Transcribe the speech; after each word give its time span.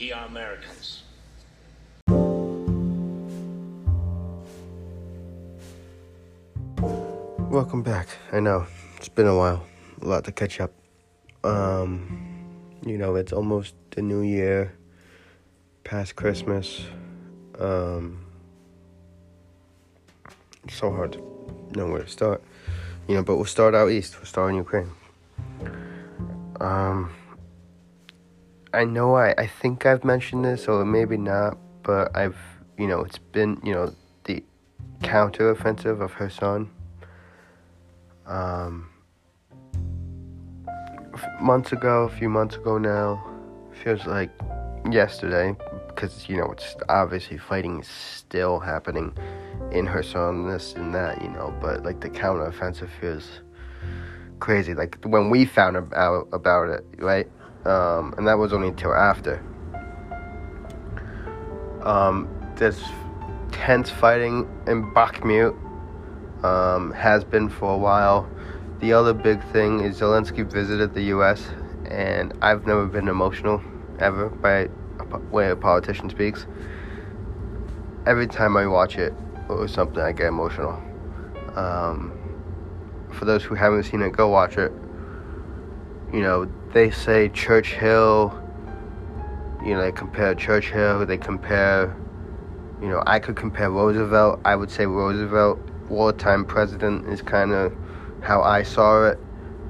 Are 0.00 0.26
Americans. 0.26 1.02
Welcome 7.50 7.82
back. 7.82 8.08
I 8.32 8.40
know 8.40 8.66
it's 8.96 9.10
been 9.10 9.26
a 9.26 9.36
while, 9.36 9.62
a 10.00 10.06
lot 10.06 10.24
to 10.24 10.32
catch 10.32 10.58
up. 10.58 10.72
Um, 11.44 12.46
you 12.86 12.96
know, 12.96 13.14
it's 13.16 13.30
almost 13.30 13.74
the 13.90 14.00
new 14.00 14.22
year, 14.22 14.72
past 15.84 16.16
Christmas. 16.16 16.80
Um, 17.58 18.24
it's 20.64 20.76
so 20.76 20.90
hard 20.90 21.12
to 21.12 21.18
know 21.76 21.88
where 21.90 22.00
to 22.00 22.08
start, 22.08 22.42
you 23.06 23.16
know. 23.16 23.22
But 23.22 23.36
we'll 23.36 23.44
start 23.44 23.74
out 23.74 23.90
east. 23.90 24.16
We'll 24.16 24.24
start 24.24 24.48
in 24.52 24.56
Ukraine. 24.56 24.92
Um, 26.58 27.10
I 28.72 28.84
know 28.84 29.16
I 29.16 29.34
I 29.36 29.46
think 29.46 29.86
I've 29.86 30.04
mentioned 30.04 30.44
this, 30.44 30.68
or 30.68 30.84
maybe 30.84 31.16
not, 31.16 31.58
but 31.82 32.14
I've 32.16 32.36
you 32.78 32.86
know 32.86 33.00
it's 33.02 33.18
been 33.18 33.60
you 33.64 33.72
know 33.72 33.94
the 34.24 34.42
counter 35.02 35.50
offensive 35.50 36.00
of 36.00 36.12
Kherson. 36.14 36.70
um, 38.26 38.88
months 41.40 41.72
ago, 41.72 42.04
a 42.04 42.08
few 42.08 42.28
months 42.28 42.56
ago 42.56 42.78
now, 42.78 43.22
feels 43.82 44.06
like 44.06 44.30
yesterday, 44.90 45.56
because 45.88 46.28
you 46.28 46.36
know 46.36 46.50
it's 46.52 46.76
obviously 46.88 47.38
fighting 47.38 47.80
is 47.80 47.88
still 47.88 48.60
happening 48.60 49.12
in 49.72 49.86
Kherson, 49.86 50.48
this 50.48 50.74
and 50.74 50.94
that, 50.94 51.20
you 51.22 51.28
know, 51.28 51.52
but 51.60 51.84
like 51.84 52.00
the 52.00 52.10
counter 52.10 52.44
offensive 52.46 52.90
feels 53.00 53.40
crazy. 54.38 54.74
Like 54.74 54.98
when 55.04 55.30
we 55.30 55.44
found 55.44 55.76
out 55.94 56.28
about 56.32 56.68
it, 56.68 56.84
right? 56.98 57.28
Um, 57.64 58.14
and 58.16 58.26
that 58.26 58.38
was 58.38 58.52
only 58.52 58.68
until 58.68 58.94
after. 58.94 59.42
Um, 61.82 62.28
there's 62.56 62.82
tense 63.52 63.90
fighting 63.90 64.48
in 64.66 64.92
Bakhmut 64.94 65.56
um, 66.44 66.92
has 66.92 67.24
been 67.24 67.48
for 67.48 67.74
a 67.74 67.78
while. 67.78 68.28
The 68.80 68.92
other 68.92 69.12
big 69.12 69.42
thing 69.52 69.80
is 69.80 70.00
Zelensky 70.00 70.50
visited 70.50 70.94
the 70.94 71.02
U.S., 71.04 71.50
and 71.90 72.32
I've 72.40 72.66
never 72.66 72.86
been 72.86 73.08
emotional 73.08 73.62
ever 73.98 74.28
by 74.28 74.68
a 74.98 75.18
way 75.30 75.50
a 75.50 75.56
politician 75.56 76.08
speaks. 76.08 76.46
Every 78.06 78.26
time 78.26 78.56
I 78.56 78.66
watch 78.66 78.96
it 78.96 79.12
or 79.48 79.68
something, 79.68 80.00
I 80.00 80.12
get 80.12 80.26
emotional. 80.26 80.80
Um, 81.56 82.16
for 83.12 83.24
those 83.24 83.42
who 83.42 83.54
haven't 83.54 83.82
seen 83.84 84.02
it, 84.02 84.12
go 84.12 84.28
watch 84.28 84.56
it. 84.56 84.72
You 86.12 86.22
know, 86.22 86.50
they 86.72 86.90
say 86.90 87.28
Churchill, 87.30 88.32
you 89.64 89.74
know, 89.74 89.82
they 89.82 89.92
compare 89.92 90.34
Churchill, 90.34 91.04
they 91.04 91.18
compare, 91.18 91.96
you 92.80 92.88
know, 92.88 93.02
I 93.06 93.18
could 93.18 93.36
compare 93.36 93.70
Roosevelt. 93.70 94.40
I 94.44 94.54
would 94.56 94.70
say 94.70 94.86
Roosevelt 94.86 95.58
wartime 95.88 96.44
president 96.44 97.08
is 97.08 97.20
kind 97.22 97.52
of 97.52 97.72
how 98.22 98.42
I 98.42 98.62
saw 98.62 99.08
it. 99.08 99.18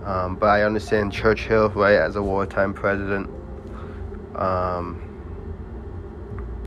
Um, 0.04 0.36
but 0.36 0.46
I 0.46 0.62
understand 0.62 1.12
Churchill, 1.12 1.68
right, 1.70 1.96
as 1.96 2.16
a 2.16 2.22
wartime 2.22 2.72
president. 2.72 3.28
Um, 4.34 5.06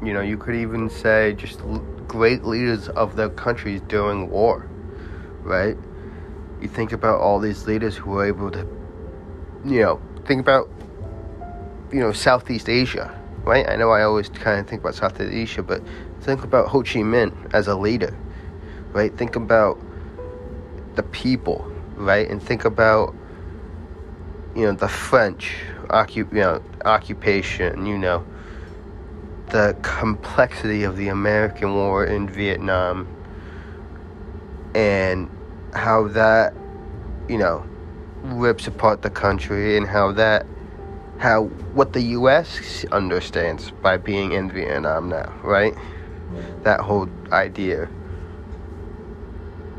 you 0.03 0.13
know, 0.13 0.21
you 0.21 0.37
could 0.37 0.55
even 0.55 0.89
say 0.89 1.33
just 1.33 1.59
l- 1.61 1.79
great 2.07 2.43
leaders 2.43 2.89
of 2.89 3.15
their 3.15 3.29
countries 3.29 3.81
during 3.87 4.29
war, 4.29 4.69
right? 5.41 5.77
You 6.61 6.67
think 6.67 6.91
about 6.91 7.19
all 7.19 7.39
these 7.39 7.65
leaders 7.65 7.95
who 7.95 8.11
were 8.11 8.25
able 8.25 8.51
to, 8.51 8.67
you 9.65 9.81
know, 9.81 10.01
think 10.25 10.41
about, 10.41 10.69
you 11.91 11.99
know, 11.99 12.11
Southeast 12.11 12.69
Asia, 12.69 13.19
right? 13.43 13.67
I 13.67 13.75
know 13.75 13.91
I 13.91 14.03
always 14.03 14.29
kind 14.29 14.59
of 14.59 14.67
think 14.67 14.81
about 14.81 14.95
Southeast 14.95 15.31
Asia, 15.31 15.63
but 15.63 15.81
think 16.21 16.43
about 16.43 16.67
Ho 16.69 16.81
Chi 16.81 16.99
Minh 16.99 17.33
as 17.53 17.67
a 17.67 17.75
leader 17.75 18.17
right? 18.94 19.16
Think 19.17 19.35
about 19.35 19.79
the 20.95 21.03
people, 21.03 21.69
right? 21.95 22.29
And 22.29 22.41
think 22.41 22.63
about 22.63 23.13
you 24.56 24.61
know 24.61 24.73
the 24.73 24.88
French 24.88 25.56
occup- 25.89 26.31
you 26.31 26.40
know, 26.40 26.61
occupation, 26.85 27.85
you 27.85 27.97
know, 27.97 28.23
the 29.47 29.75
complexity 29.81 30.84
of 30.84 30.95
the 30.95 31.09
American 31.09 31.73
war 31.73 32.05
in 32.05 32.29
Vietnam 32.29 33.07
and 34.75 35.29
how 35.73 36.07
that 36.07 36.53
you 37.28 37.38
know 37.38 37.66
rips 38.23 38.67
apart 38.67 39.01
the 39.01 39.09
country 39.09 39.78
and 39.78 39.88
how 39.88 40.11
that 40.13 40.45
how 41.17 41.44
what 41.73 41.94
the 41.94 42.01
US 42.01 42.85
understands 42.91 43.72
by 43.81 43.97
being 43.97 44.31
in 44.31 44.51
Vietnam 44.51 45.09
now, 45.09 45.34
right? 45.44 45.75
That 46.63 46.79
whole 46.79 47.09
idea 47.31 47.89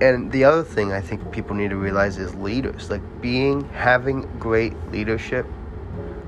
and 0.00 0.32
the 0.32 0.44
other 0.44 0.64
thing 0.64 0.92
I 0.92 1.00
think 1.00 1.30
people 1.32 1.54
need 1.54 1.70
to 1.70 1.76
realize 1.76 2.18
is 2.18 2.34
leaders, 2.34 2.90
like 2.90 3.02
being 3.20 3.68
having 3.70 4.22
great 4.38 4.74
leadership 4.90 5.46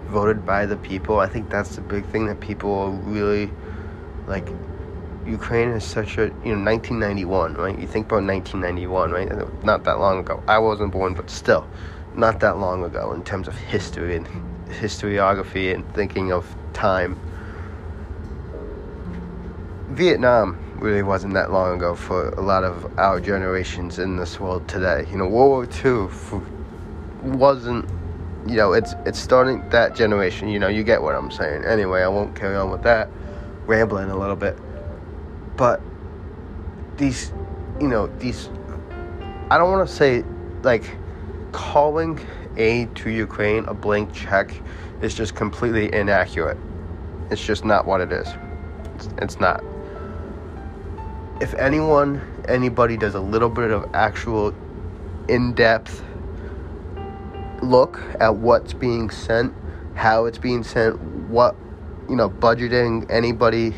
voted 0.06 0.46
by 0.46 0.66
the 0.66 0.76
people. 0.76 1.18
I 1.18 1.26
think 1.28 1.50
that's 1.50 1.74
the 1.76 1.82
big 1.82 2.06
thing 2.06 2.26
that 2.26 2.40
people 2.40 2.72
are 2.72 2.90
really 2.90 3.50
like. 4.26 4.48
Ukraine 5.26 5.70
is 5.70 5.82
such 5.82 6.18
a 6.18 6.26
you 6.44 6.54
know 6.54 6.62
1991, 6.62 7.54
right? 7.54 7.76
You 7.76 7.88
think 7.88 8.06
about 8.06 8.22
1991, 8.22 9.10
right? 9.10 9.64
Not 9.64 9.82
that 9.84 9.98
long 9.98 10.20
ago. 10.20 10.40
I 10.46 10.58
wasn't 10.58 10.92
born, 10.92 11.14
but 11.14 11.28
still, 11.28 11.66
not 12.16 12.40
that 12.40 12.58
long 12.58 12.82
ago 12.84 13.12
in 13.12 13.22
terms 13.22 13.46
of 13.46 13.56
history 13.56 14.16
and 14.16 14.26
historiography 14.68 15.74
and 15.74 15.86
thinking 15.94 16.32
of 16.32 16.54
time. 16.72 17.18
Vietnam 19.90 20.58
really 20.78 21.02
wasn't 21.02 21.32
that 21.34 21.52
long 21.52 21.76
ago 21.76 21.94
for 21.94 22.30
a 22.30 22.40
lot 22.40 22.64
of 22.64 22.98
our 22.98 23.20
generations 23.20 23.98
in 23.98 24.16
this 24.16 24.40
world 24.40 24.66
today. 24.68 25.06
You 25.10 25.18
know, 25.18 25.26
World 25.26 25.74
War 25.84 26.08
II 26.10 26.40
wasn't, 27.22 27.88
you 28.46 28.56
know, 28.56 28.72
it's 28.72 28.94
it's 29.04 29.18
starting 29.18 29.68
that 29.70 29.94
generation. 29.94 30.48
You 30.48 30.58
know, 30.58 30.68
you 30.68 30.84
get 30.84 31.02
what 31.02 31.14
I'm 31.14 31.30
saying. 31.30 31.64
Anyway, 31.64 32.02
I 32.02 32.08
won't 32.08 32.34
carry 32.34 32.56
on 32.56 32.70
with 32.70 32.82
that, 32.82 33.08
rambling 33.66 34.10
a 34.10 34.18
little 34.18 34.36
bit. 34.36 34.58
But 35.56 35.80
these, 36.96 37.32
you 37.80 37.88
know, 37.88 38.08
these, 38.18 38.50
I 39.50 39.58
don't 39.58 39.70
want 39.70 39.88
to 39.88 39.94
say 39.94 40.24
like 40.62 40.96
calling 41.52 42.20
aid 42.56 42.94
to 42.96 43.10
Ukraine 43.10 43.64
a 43.66 43.74
blank 43.74 44.12
check 44.12 44.52
is 45.02 45.14
just 45.14 45.34
completely 45.34 45.92
inaccurate. 45.92 46.58
It's 47.30 47.44
just 47.44 47.64
not 47.64 47.86
what 47.86 48.00
it 48.00 48.12
is. 48.12 48.28
It's, 48.94 49.08
it's 49.18 49.40
not 49.40 49.62
if 51.40 51.52
anyone, 51.54 52.22
anybody 52.48 52.96
does 52.96 53.14
a 53.14 53.20
little 53.20 53.50
bit 53.50 53.70
of 53.70 53.88
actual 53.94 54.54
in 55.28 55.52
depth 55.52 56.02
look 57.62 58.00
at 58.20 58.36
what's 58.36 58.72
being 58.72 59.10
sent, 59.10 59.52
how 59.94 60.24
it's 60.24 60.38
being 60.38 60.62
sent, 60.62 61.00
what, 61.28 61.54
you 62.08 62.16
know, 62.16 62.30
budgeting, 62.30 63.10
anybody 63.10 63.74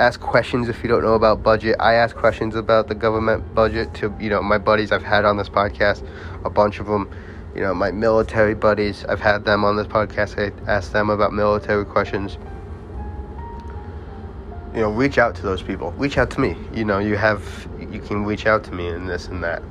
ask 0.00 0.20
questions 0.20 0.68
if 0.68 0.82
you 0.82 0.88
don't 0.88 1.02
know 1.02 1.14
about 1.14 1.42
budget. 1.42 1.76
I 1.78 1.94
ask 1.94 2.16
questions 2.16 2.54
about 2.56 2.88
the 2.88 2.94
government 2.94 3.54
budget 3.54 3.94
to, 3.94 4.14
you 4.18 4.30
know, 4.30 4.42
my 4.42 4.58
buddies 4.58 4.92
I've 4.92 5.04
had 5.04 5.24
on 5.24 5.36
this 5.36 5.48
podcast, 5.48 6.06
a 6.44 6.50
bunch 6.50 6.80
of 6.80 6.86
them. 6.86 7.10
You 7.54 7.62
know, 7.62 7.74
my 7.74 7.90
military 7.90 8.54
buddies, 8.54 9.04
I've 9.04 9.20
had 9.20 9.44
them 9.44 9.64
on 9.64 9.76
this 9.76 9.86
podcast. 9.86 10.38
I 10.38 10.70
ask 10.70 10.92
them 10.92 11.10
about 11.10 11.32
military 11.32 11.84
questions 11.84 12.38
you 14.74 14.80
know, 14.80 14.90
reach 14.90 15.18
out 15.18 15.34
to 15.36 15.42
those 15.42 15.62
people. 15.62 15.92
Reach 15.92 16.16
out 16.16 16.30
to 16.30 16.40
me. 16.40 16.56
You 16.72 16.84
know, 16.84 16.98
you 16.98 17.16
have, 17.16 17.68
you 17.90 18.00
can 18.00 18.24
reach 18.24 18.46
out 18.46 18.64
to 18.64 18.72
me 18.72 18.88
and 18.88 19.08
this 19.08 19.26
and 19.26 19.42
that. 19.42 19.62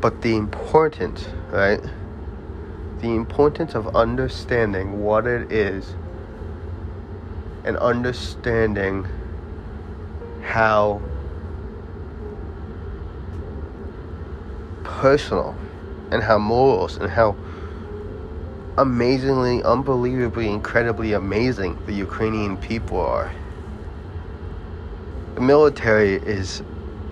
But 0.00 0.22
the 0.22 0.36
importance, 0.36 1.28
right? 1.50 1.80
The 2.98 3.08
importance 3.08 3.74
of 3.74 3.94
understanding 3.94 5.02
what 5.02 5.26
it 5.26 5.52
is 5.52 5.94
and 7.64 7.76
understanding 7.78 9.06
how 10.42 11.00
personal 14.84 15.56
and 16.10 16.22
how 16.22 16.38
morals 16.38 16.96
and 16.96 17.10
how 17.10 17.34
amazingly, 18.76 19.62
unbelievably, 19.62 20.48
incredibly 20.48 21.12
amazing 21.12 21.78
the 21.86 21.92
Ukrainian 21.92 22.56
people 22.56 23.00
are. 23.00 23.32
The 25.34 25.40
military 25.40 26.14
is 26.14 26.62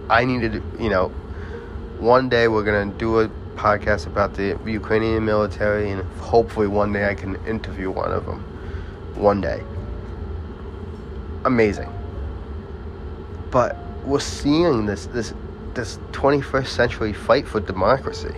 I 0.08 0.24
needed 0.24 0.62
you 0.78 0.90
know 0.90 1.08
one 1.98 2.28
day 2.28 2.48
we're 2.48 2.64
gonna 2.64 2.92
do 2.98 3.20
a 3.20 3.28
podcast 3.56 4.06
about 4.06 4.34
the 4.34 4.58
Ukrainian 4.66 5.24
military 5.24 5.90
and 5.90 6.02
hopefully 6.20 6.66
one 6.66 6.92
day 6.92 7.08
I 7.08 7.14
can 7.14 7.36
interview 7.46 7.90
one 7.90 8.12
of 8.12 8.26
them 8.26 8.40
one 9.14 9.40
day 9.40 9.62
amazing 11.44 11.92
but 13.50 13.76
we're 14.04 14.20
seeing 14.20 14.86
this 14.86 15.06
this 15.06 15.34
this 15.74 15.98
21st 16.12 16.66
century 16.66 17.12
fight 17.12 17.46
for 17.46 17.60
democracy 17.60 18.34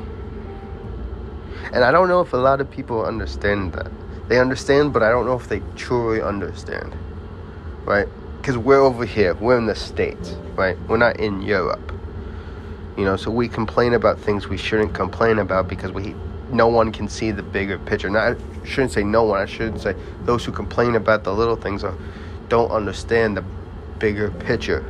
and 1.73 1.83
I 1.83 1.91
don't 1.91 2.09
know 2.09 2.21
if 2.21 2.33
a 2.33 2.37
lot 2.37 2.61
of 2.61 2.71
people 2.71 3.05
understand 3.05 3.73
that 3.73 3.91
They 4.29 4.39
understand, 4.41 4.93
but 4.93 5.03
I 5.03 5.11
don't 5.11 5.27
know 5.27 5.35
if 5.35 5.49
they 5.49 5.61
truly 5.77 6.23
understand, 6.23 6.95
right? 7.85 8.09
Because 8.39 8.57
we're 8.57 8.81
over 8.81 9.05
here, 9.05 9.35
we're 9.35 9.59
in 9.59 9.67
the 9.67 9.75
States, 9.75 10.37
right? 10.55 10.79
We're 10.89 10.97
not 10.97 11.21
in 11.21 11.43
Europe. 11.43 11.93
You 12.97 13.05
know, 13.05 13.17
so 13.17 13.31
we 13.31 13.49
complain 13.49 13.93
about 13.93 14.19
things 14.19 14.49
we 14.49 14.57
shouldn't 14.57 14.95
complain 14.95 15.39
about 15.39 15.69
because 15.69 15.93
we 15.93 16.15
no 16.51 16.69
one 16.69 16.93
can 16.93 17.09
see 17.09 17.33
the 17.33 17.43
bigger 17.43 17.79
picture. 17.79 18.09
Not 18.09 18.37
I 18.37 18.67
shouldn't 18.67 18.93
say 18.93 19.03
no 19.03 19.25
one. 19.25 19.41
I 19.41 19.47
shouldn't 19.47 19.81
say 19.81 19.95
those 20.23 20.45
who 20.45 20.53
complain 20.53 20.95
about 20.95 21.25
the 21.25 21.35
little 21.35 21.57
things 21.57 21.85
are, 21.85 21.95
don't 22.49 22.71
understand 22.71 23.37
the 23.37 23.45
bigger 23.99 24.31
picture. 24.31 24.85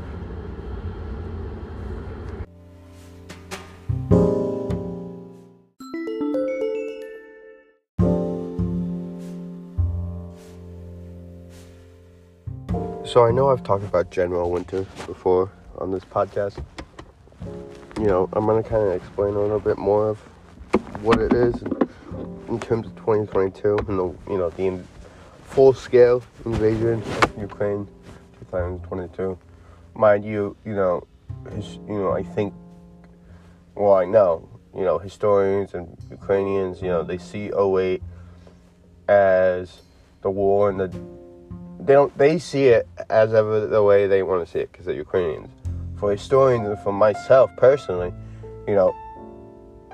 So 13.14 13.24
I 13.24 13.30
know 13.30 13.50
I've 13.50 13.62
talked 13.62 13.84
about 13.84 14.10
General 14.10 14.50
Winter 14.50 14.82
before 15.06 15.48
on 15.78 15.92
this 15.92 16.04
podcast. 16.04 16.60
You 17.96 18.06
know, 18.06 18.28
I'm 18.32 18.44
gonna 18.46 18.64
kind 18.64 18.82
of 18.82 18.92
explain 18.92 19.34
a 19.34 19.40
little 19.40 19.60
bit 19.60 19.78
more 19.78 20.08
of 20.08 20.18
what 21.00 21.20
it 21.20 21.32
is 21.32 21.54
in 22.48 22.58
terms 22.58 22.86
of 22.86 22.96
2022 22.96 23.76
and 23.86 23.98
the 23.98 24.04
you 24.28 24.38
know 24.38 24.50
the 24.50 24.64
full-scale 25.54 26.20
invasion 26.46 27.00
of 27.22 27.38
Ukraine 27.38 27.86
2022. 28.40 29.38
Mind 29.94 30.24
you, 30.24 30.56
you 30.64 30.74
know, 30.74 31.06
his, 31.54 31.76
you 31.86 31.94
know, 31.94 32.10
I 32.10 32.24
think, 32.24 32.52
well, 33.76 33.94
I 33.94 34.04
know, 34.04 34.48
you 34.74 34.82
know, 34.82 34.98
historians 34.98 35.74
and 35.74 35.96
Ukrainians, 36.10 36.82
you 36.82 36.88
know, 36.88 37.04
they 37.04 37.18
see 37.18 37.52
08 37.54 38.02
as 39.08 39.82
the 40.22 40.30
war 40.30 40.70
and 40.70 40.80
the 40.80 40.88
they 41.78 41.92
don't 41.92 42.16
they 42.18 42.38
see 42.38 42.64
it 42.68 42.88
as 43.10 43.32
ever 43.34 43.66
the 43.66 43.82
way 43.82 44.06
they 44.08 44.22
want 44.24 44.44
to 44.44 44.50
see 44.50 44.58
it 44.58 44.72
because 44.72 44.86
they're 44.86 44.96
Ukrainians. 44.96 45.50
For 45.98 46.10
historians 46.10 46.66
and 46.66 46.78
for 46.80 46.92
myself 46.92 47.54
personally, 47.56 48.12
you 48.66 48.74
know, 48.74 48.92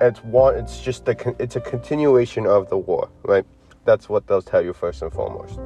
it's 0.00 0.24
one 0.24 0.54
it's 0.54 0.80
just 0.80 1.04
the 1.04 1.34
it's 1.38 1.56
a 1.56 1.60
continuation 1.60 2.46
of 2.46 2.70
the 2.70 2.78
war 2.78 3.10
right 3.24 3.44
that's 3.90 4.08
what 4.08 4.28
they'll 4.28 4.40
tell 4.40 4.64
you 4.64 4.72
first 4.72 5.02
and 5.02 5.12
foremost. 5.12 5.58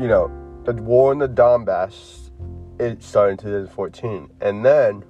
You 0.00 0.08
know 0.08 0.30
the 0.64 0.74
war 0.74 1.12
in 1.12 1.18
the 1.18 1.28
donbass 1.28 2.30
it 2.80 3.02
started 3.02 3.32
in 3.32 3.66
2014 3.68 4.30
and 4.40 4.64
then 4.64 5.04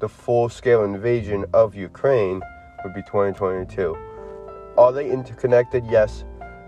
the 0.00 0.08
full-scale 0.08 0.84
invasion 0.84 1.44
of 1.54 1.74
ukraine 1.74 2.42
would 2.84 2.94
be 2.94 3.02
2022 3.02 3.96
are 4.76 4.92
they 4.92 5.10
interconnected? 5.10 5.84
Yes. 5.86 6.24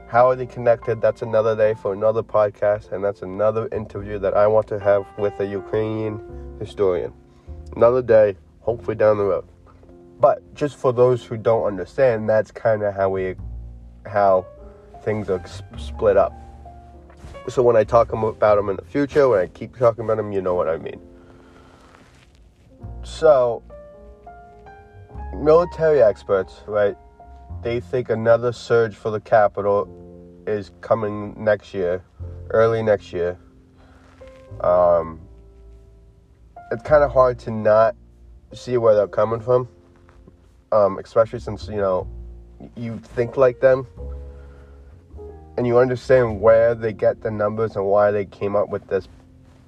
How 0.08 0.28
are 0.28 0.36
they 0.36 0.46
connected? 0.46 1.00
That's 1.00 1.22
another 1.22 1.54
day 1.54 1.74
for 1.74 1.92
another 1.92 2.22
podcast 2.22 2.92
and 2.92 3.04
that's 3.04 3.22
another 3.22 3.68
interview 3.72 4.18
that 4.20 4.34
i 4.34 4.46
want 4.46 4.66
to 4.68 4.78
have 4.78 5.04
with 5.18 5.38
a 5.40 5.46
ukrainian 5.46 6.14
historian. 6.58 7.12
Another 7.76 8.02
day 8.02 8.36
hopefully 8.60 8.96
down 8.96 9.18
the 9.18 9.24
road. 9.24 9.46
But 10.18 10.54
just 10.54 10.76
for 10.76 10.92
those 10.92 11.24
who 11.24 11.36
don't 11.36 11.64
understand, 11.64 12.28
that's 12.28 12.50
kind 12.50 12.82
of 12.82 12.94
how 12.94 13.10
we, 13.10 13.34
how 14.12 14.46
things 15.02 15.28
are 15.30 15.42
split 15.76 16.16
up. 16.16 16.32
So 17.48 17.62
when 17.62 17.76
I 17.76 17.84
talk 17.84 18.12
about 18.12 18.38
them 18.38 18.68
in 18.68 18.76
the 18.76 18.84
future, 18.84 19.28
when 19.28 19.40
I 19.40 19.46
keep 19.46 19.76
talking 19.76 20.04
about 20.04 20.18
them, 20.18 20.32
you 20.32 20.40
know 20.40 20.54
what 20.54 20.68
I 20.68 20.76
mean. 20.76 21.00
So, 23.02 23.62
military 25.34 26.02
experts, 26.02 26.60
right? 26.66 26.96
They 27.62 27.80
think 27.80 28.10
another 28.10 28.52
surge 28.52 28.94
for 28.94 29.10
the 29.10 29.20
capital 29.20 29.88
is 30.46 30.70
coming 30.80 31.34
next 31.42 31.74
year, 31.74 32.04
early 32.50 32.82
next 32.82 33.12
year. 33.12 33.36
Um, 34.60 35.20
it's 36.70 36.82
kind 36.84 37.02
of 37.02 37.12
hard 37.12 37.38
to 37.40 37.50
not 37.50 37.96
see 38.52 38.76
where 38.76 38.94
they're 38.94 39.08
coming 39.08 39.40
from 39.40 39.68
um, 40.72 40.98
especially 40.98 41.38
since 41.38 41.68
you 41.68 41.76
know 41.76 42.08
you 42.76 42.98
think 42.98 43.36
like 43.36 43.60
them 43.60 43.86
and 45.56 45.66
you 45.66 45.78
understand 45.78 46.40
where 46.40 46.74
they 46.74 46.92
get 46.92 47.22
the 47.22 47.30
numbers 47.30 47.76
and 47.76 47.84
why 47.84 48.10
they 48.10 48.24
came 48.24 48.56
up 48.56 48.68
with 48.68 48.86
this 48.88 49.08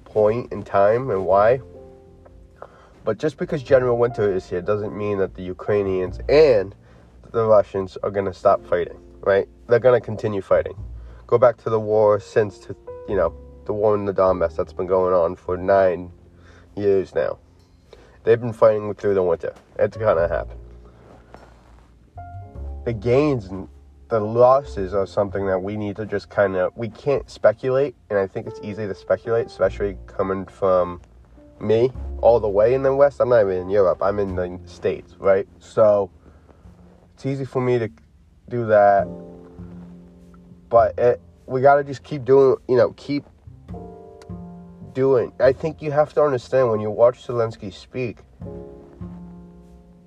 point 0.03 0.51
in 0.51 0.63
time 0.63 1.09
and 1.11 1.25
why. 1.25 1.59
But 3.03 3.19
just 3.19 3.37
because 3.37 3.61
General 3.61 3.97
Winter 3.97 4.33
is 4.33 4.49
here 4.49 4.61
doesn't 4.61 4.97
mean 4.97 5.19
that 5.19 5.35
the 5.35 5.43
Ukrainians 5.43 6.19
and 6.27 6.73
the 7.31 7.45
Russians 7.45 7.97
are 8.01 8.09
going 8.09 8.25
to 8.25 8.33
stop 8.33 8.65
fighting, 8.65 8.97
right? 9.21 9.47
They're 9.67 9.79
going 9.79 9.99
to 9.99 10.03
continue 10.03 10.41
fighting. 10.41 10.75
Go 11.27 11.37
back 11.37 11.57
to 11.57 11.69
the 11.69 11.79
war 11.79 12.19
since, 12.19 12.57
to, 12.59 12.75
you 13.07 13.15
know, 13.15 13.35
the 13.65 13.73
war 13.73 13.95
in 13.95 14.05
the 14.05 14.13
Donbass 14.13 14.55
that's 14.55 14.73
been 14.73 14.87
going 14.87 15.13
on 15.13 15.35
for 15.35 15.57
nine 15.57 16.11
years 16.75 17.13
now. 17.13 17.37
They've 18.23 18.41
been 18.41 18.53
fighting 18.53 18.91
through 18.95 19.13
the 19.13 19.23
winter. 19.23 19.53
It's 19.77 19.97
going 19.97 20.17
to 20.17 20.27
happen 20.27 20.57
the 22.85 22.93
gains 22.93 23.45
and 23.45 23.67
the 24.09 24.19
losses 24.19 24.93
are 24.93 25.07
something 25.07 25.47
that 25.47 25.59
we 25.59 25.75
need 25.75 25.95
to 25.95 26.05
just 26.05 26.29
kind 26.29 26.55
of 26.55 26.71
we 26.77 26.87
can't 26.89 27.29
speculate 27.29 27.95
and 28.09 28.19
i 28.19 28.27
think 28.27 28.45
it's 28.45 28.59
easy 28.61 28.85
to 28.87 28.93
speculate 28.93 29.47
especially 29.47 29.97
coming 30.05 30.45
from 30.45 31.01
me 31.59 31.91
all 32.21 32.39
the 32.39 32.49
way 32.49 32.73
in 32.73 32.83
the 32.83 32.93
west. 32.93 33.19
I'm 33.19 33.29
not 33.29 33.41
even 33.41 33.57
in 33.57 33.69
europe 33.69 34.01
i'm 34.01 34.19
in 34.19 34.35
the 34.35 34.59
states 34.65 35.15
right? 35.19 35.47
So 35.59 36.11
it's 37.15 37.25
easy 37.25 37.45
for 37.45 37.61
me 37.61 37.79
to 37.79 37.89
do 38.49 38.67
that 38.67 39.07
but 40.69 40.97
it, 40.99 41.21
we 41.47 41.61
got 41.61 41.75
to 41.75 41.83
just 41.83 42.03
keep 42.03 42.23
doing 42.23 42.57
you 42.69 42.77
know 42.77 42.91
keep 42.91 43.25
doing. 44.93 45.33
I 45.39 45.51
think 45.51 45.81
you 45.81 45.91
have 45.91 46.13
to 46.13 46.23
understand 46.23 46.69
when 46.69 46.79
you 46.79 46.89
watch 46.89 47.27
zelensky 47.27 47.71
speak 47.71 48.19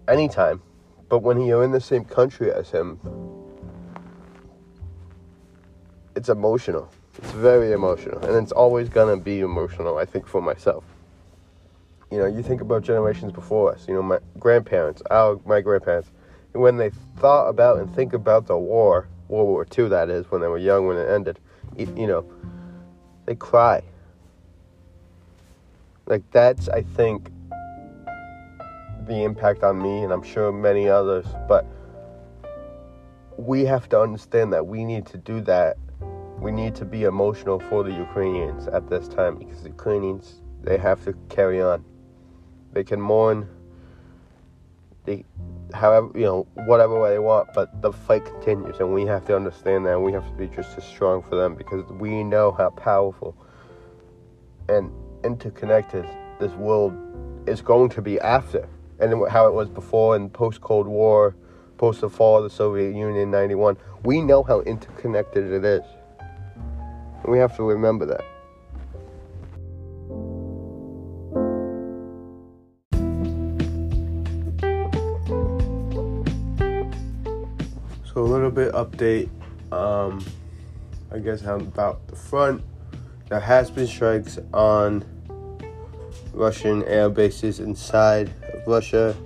anytime 0.09 0.63
but 1.09 1.21
when 1.21 1.41
you're 1.41 1.65
in 1.65 1.73
the 1.73 1.81
same 1.81 2.05
country 2.05 2.53
as 2.53 2.71
him, 2.71 2.99
it's 6.15 6.29
emotional. 6.29 6.91
It's 7.19 7.33
very 7.33 7.73
emotional. 7.73 8.19
And 8.25 8.37
it's 8.37 8.53
always 8.53 8.89
going 8.89 9.17
to 9.17 9.23
be 9.23 9.41
emotional, 9.41 9.99
I 9.99 10.05
think, 10.05 10.27
for 10.27 10.43
myself. 10.43 10.85
You 12.11 12.19
know, 12.19 12.27
you 12.27 12.43
think 12.43 12.61
about 12.61 12.83
generations 12.83 13.33
before 13.33 13.73
us, 13.73 13.87
you 13.87 13.95
know, 13.95 14.03
my 14.03 14.19
grandparents, 14.39 15.03
our, 15.11 15.39
my 15.45 15.61
grandparents, 15.61 16.11
when 16.53 16.77
they 16.77 16.91
thought 17.19 17.49
about 17.49 17.79
and 17.79 17.95
think 17.95 18.15
about 18.15 18.47
the 18.47 18.57
war, 18.57 19.09
World 19.29 19.49
War 19.49 19.67
II, 19.77 19.89
that 19.89 20.09
is, 20.09 20.31
when 20.31 20.41
they 20.41 20.49
were 20.49 20.59
young, 20.59 20.87
when 20.87 20.97
it 20.97 21.09
ended, 21.09 21.39
you 21.77 22.07
know, 22.07 22.25
they 23.27 23.35
cry. 23.35 23.83
Like, 26.07 26.23
that's, 26.31 26.71
I 26.71 26.83
think, 26.83 27.31
the 29.09 29.25
impact 29.25 29.62
on 29.62 29.81
me, 29.81 30.03
and 30.05 30.12
I'm 30.12 30.23
sure 30.23 30.53
many 30.53 30.88
others. 30.88 31.27
But 31.49 31.67
we 33.37 33.65
have 33.65 33.88
to 33.88 34.00
understand 34.00 34.53
that 34.53 34.67
we 34.67 34.85
need 34.85 35.07
to 35.07 35.19
do 35.19 35.41
that. 35.43 35.77
We 36.38 36.53
need 36.53 36.75
to 36.77 36.85
be 36.85 37.05
emotional 37.05 37.59
for 37.59 37.83
the 37.83 37.93
Ukrainians 37.93 38.69
at 38.69 38.88
this 38.88 39.09
time 39.09 39.37
because 39.37 39.62
the 39.62 39.71
Ukrainians 39.71 40.43
they 40.62 40.77
have 40.77 41.03
to 41.05 41.15
carry 41.29 41.62
on. 41.62 41.85
They 42.73 42.85
can 42.85 43.00
mourn. 43.00 43.49
They, 45.05 45.25
however, 45.73 46.11
you 46.15 46.25
know, 46.25 46.47
whatever 46.67 47.00
way 47.00 47.11
they 47.11 47.19
want, 47.19 47.49
but 47.55 47.81
the 47.81 47.93
fight 47.93 48.25
continues, 48.25 48.79
and 48.79 48.93
we 48.93 49.07
have 49.07 49.25
to 49.27 49.37
understand 49.37 49.87
that. 49.87 50.00
We 50.00 50.12
have 50.12 50.27
to 50.27 50.35
be 50.35 50.49
just 50.49 50.77
as 50.77 50.85
strong 50.85 51.23
for 51.23 51.37
them 51.37 51.55
because 51.55 51.85
we 51.93 52.23
know 52.23 52.53
how 52.53 52.71
powerful 52.71 53.35
and 54.69 54.93
interconnected 55.25 56.07
this 56.38 56.53
world 56.53 56.93
is 57.49 57.62
going 57.62 57.88
to 57.91 58.03
be 58.03 58.21
after 58.21 58.69
and 59.00 59.28
how 59.28 59.47
it 59.47 59.55
was 59.55 59.69
before 59.69 60.17
and 60.17 60.33
post 60.33 60.61
Cold 60.61 60.87
War, 60.87 61.37
post 61.76 62.00
the 62.00 62.11
fall 62.11 62.38
of 62.38 62.45
the 62.45 62.50
Soviet 62.50 62.95
Union 62.95 63.17
in 63.17 63.31
91. 63.31 63.76
We 64.05 64.21
know 64.21 64.43
how 64.43 64.61
interconnected 64.62 65.52
it 65.52 65.64
is. 65.64 65.83
We 67.25 67.38
have 67.38 67.57
to 67.57 67.62
remember 67.62 68.07
that. 68.07 68.25
So 78.12 78.23
a 78.23 78.23
little 78.23 78.50
bit 78.50 78.73
update. 78.73 79.28
Um, 79.71 80.25
I 81.12 81.19
guess 81.19 81.40
how 81.40 81.57
about 81.57 82.07
the 82.09 82.17
front. 82.17 82.64
There 83.28 83.38
has 83.38 83.71
been 83.71 83.87
strikes 83.87 84.38
on 84.55 85.05
Russian 86.33 86.83
air 86.85 87.11
bases 87.11 87.61
inside 87.61 88.33
Russia. 88.69 89.17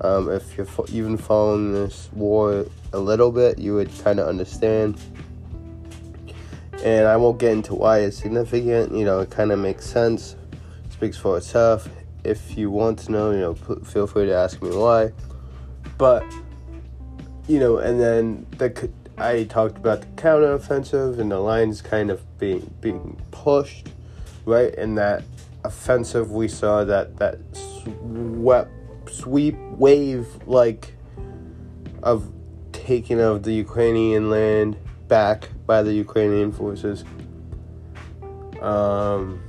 Um, 0.00 0.30
if 0.30 0.56
you're 0.56 0.66
even 0.90 1.16
following 1.16 1.72
this 1.72 2.08
war 2.12 2.66
a 2.92 2.98
little 2.98 3.30
bit, 3.30 3.58
you 3.58 3.74
would 3.74 3.90
kind 4.02 4.18
of 4.18 4.28
understand. 4.28 4.98
And 6.82 7.06
I 7.06 7.16
won't 7.16 7.38
get 7.38 7.52
into 7.52 7.74
why 7.74 8.00
it's 8.00 8.16
significant. 8.18 8.92
You 8.94 9.04
know, 9.04 9.20
it 9.20 9.30
kind 9.30 9.52
of 9.52 9.58
makes 9.58 9.86
sense, 9.86 10.36
speaks 10.90 11.16
for 11.16 11.38
itself. 11.38 11.88
If 12.24 12.56
you 12.56 12.70
want 12.70 12.98
to 13.00 13.12
know, 13.12 13.30
you 13.30 13.40
know, 13.40 13.54
p- 13.54 13.84
feel 13.84 14.06
free 14.06 14.26
to 14.26 14.34
ask 14.34 14.62
me 14.62 14.70
why. 14.70 15.12
But 15.98 16.24
you 17.46 17.58
know, 17.58 17.78
and 17.78 18.00
then 18.00 18.46
the 18.58 18.90
I 19.16 19.44
talked 19.44 19.76
about 19.76 20.00
the 20.00 20.06
counteroffensive 20.20 21.18
and 21.20 21.30
the 21.30 21.38
lines 21.38 21.80
kind 21.80 22.10
of 22.10 22.38
being 22.38 22.74
being 22.80 23.20
pushed, 23.30 23.88
right? 24.44 24.74
In 24.74 24.96
that 24.96 25.22
offensive, 25.62 26.32
we 26.32 26.48
saw 26.48 26.84
that 26.84 27.16
that 27.18 27.38
swept 27.52 28.72
sweep 29.18 29.56
wave 29.76 30.26
like 30.46 30.94
of 32.02 32.32
taking 32.72 33.20
of 33.20 33.42
the 33.42 33.52
Ukrainian 33.52 34.30
land 34.30 34.76
back 35.08 35.48
by 35.66 35.82
the 35.82 35.92
Ukrainian 35.92 36.52
forces. 36.52 37.04
Um, 38.60 39.42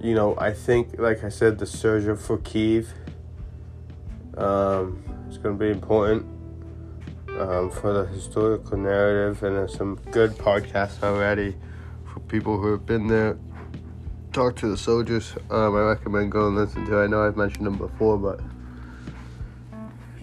you 0.00 0.14
know, 0.14 0.34
I 0.38 0.52
think, 0.52 0.98
like 0.98 1.24
I 1.24 1.28
said, 1.28 1.58
the 1.58 1.66
surge 1.66 2.18
for 2.18 2.38
Kiev 2.38 2.92
um, 4.36 5.02
is 5.28 5.38
going 5.38 5.58
to 5.58 5.64
be 5.64 5.70
important 5.70 6.26
um, 7.38 7.70
for 7.70 7.92
the 7.92 8.06
historical 8.06 8.76
narrative, 8.76 9.42
and 9.42 9.56
there's 9.56 9.76
some 9.76 9.98
good 10.10 10.32
podcasts 10.32 11.02
already 11.02 11.56
for 12.12 12.20
people 12.20 12.58
who 12.58 12.72
have 12.72 12.84
been 12.84 13.06
there. 13.06 13.38
Talk 14.32 14.56
to 14.56 14.68
the 14.68 14.78
soldiers. 14.78 15.34
Um, 15.50 15.76
I 15.76 15.80
recommend 15.80 16.32
going 16.32 16.54
listen 16.54 16.86
to. 16.86 17.00
I 17.00 17.06
know 17.06 17.26
I've 17.26 17.36
mentioned 17.36 17.66
them 17.66 17.76
before, 17.76 18.16
but 18.16 18.40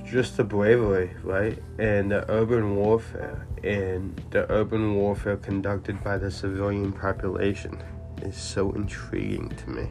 just 0.03 0.35
the 0.35 0.43
bravery, 0.43 1.11
right, 1.23 1.61
and 1.77 2.09
the 2.09 2.25
urban 2.27 2.75
warfare, 2.75 3.45
and 3.63 4.19
the 4.31 4.51
urban 4.51 4.95
warfare 4.95 5.37
conducted 5.37 6.03
by 6.03 6.17
the 6.17 6.31
civilian 6.31 6.91
population 6.91 7.77
is 8.23 8.35
so 8.35 8.71
intriguing 8.71 9.49
to 9.49 9.69
me. 9.69 9.87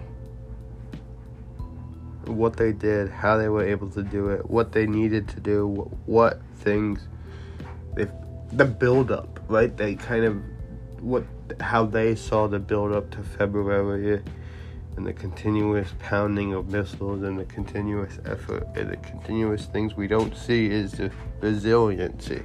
What 2.24 2.56
they 2.56 2.72
did, 2.72 3.10
how 3.10 3.36
they 3.36 3.48
were 3.48 3.64
able 3.64 3.88
to 3.90 4.02
do 4.02 4.30
it, 4.30 4.50
what 4.50 4.72
they 4.72 4.88
needed 4.88 5.28
to 5.28 5.38
do, 5.38 5.68
what, 5.68 5.88
what 6.08 6.42
things, 6.56 7.06
they, 7.94 8.08
the 8.50 8.64
build 8.64 9.12
up, 9.12 9.38
right? 9.46 9.76
They 9.76 9.94
kind 9.94 10.24
of 10.24 10.42
what 11.00 11.24
how 11.60 11.84
they 11.86 12.14
saw 12.14 12.46
the 12.46 12.58
build 12.58 12.92
up 12.92 13.10
to 13.10 13.22
February 13.22 14.22
and 14.96 15.06
the 15.06 15.12
continuous 15.12 15.94
pounding 16.00 16.54
of 16.54 16.68
missiles 16.68 17.22
and 17.22 17.38
the 17.38 17.44
continuous 17.44 18.18
effort 18.24 18.66
and 18.74 18.90
the 18.90 18.96
continuous 18.96 19.66
things 19.66 19.96
we 19.96 20.08
don't 20.08 20.36
see 20.36 20.66
is 20.66 20.92
the 20.92 21.10
resiliency. 21.40 22.42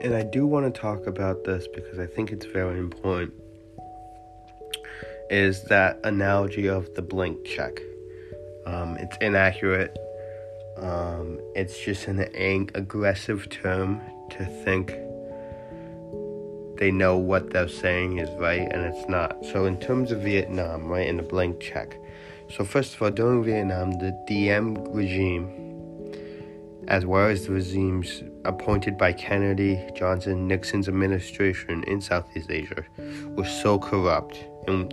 And 0.00 0.14
I 0.14 0.22
do 0.22 0.46
want 0.46 0.72
to 0.72 0.80
talk 0.80 1.06
about 1.06 1.44
this 1.44 1.66
because 1.66 1.98
I 1.98 2.06
think 2.06 2.30
it's 2.30 2.46
very 2.46 2.78
important. 2.78 3.45
Is 5.30 5.64
that 5.64 6.00
analogy 6.04 6.68
of 6.68 6.94
the 6.94 7.02
blank 7.02 7.44
check? 7.44 7.80
Um, 8.64 8.96
it's 8.98 9.16
inaccurate. 9.20 9.96
Um, 10.76 11.40
it's 11.54 11.78
just 11.78 12.06
an 12.06 12.20
ang- 12.34 12.70
aggressive 12.74 13.48
term 13.48 14.00
to 14.30 14.44
think 14.64 14.94
they 16.78 16.90
know 16.90 17.16
what 17.16 17.50
they're 17.50 17.68
saying 17.68 18.18
is 18.18 18.28
right 18.38 18.70
and 18.70 18.82
it's 18.82 19.08
not. 19.08 19.44
So, 19.46 19.64
in 19.64 19.80
terms 19.80 20.12
of 20.12 20.20
Vietnam, 20.20 20.86
right, 20.86 21.08
in 21.08 21.16
the 21.16 21.22
blank 21.22 21.60
check. 21.60 21.96
So, 22.50 22.64
first 22.64 22.94
of 22.94 23.02
all, 23.02 23.10
during 23.10 23.42
Vietnam, 23.42 23.92
the 23.92 24.16
Diem 24.28 24.74
regime, 24.92 25.50
as 26.88 27.04
well 27.04 27.28
as 27.28 27.46
the 27.46 27.52
regimes 27.52 28.22
appointed 28.44 28.96
by 28.96 29.12
Kennedy, 29.12 29.82
Johnson, 29.94 30.46
Nixon's 30.46 30.88
administration 30.88 31.82
in 31.84 32.00
Southeast 32.00 32.50
Asia, 32.50 32.84
was 33.34 33.48
so 33.48 33.78
corrupt 33.78 34.44
and 34.68 34.92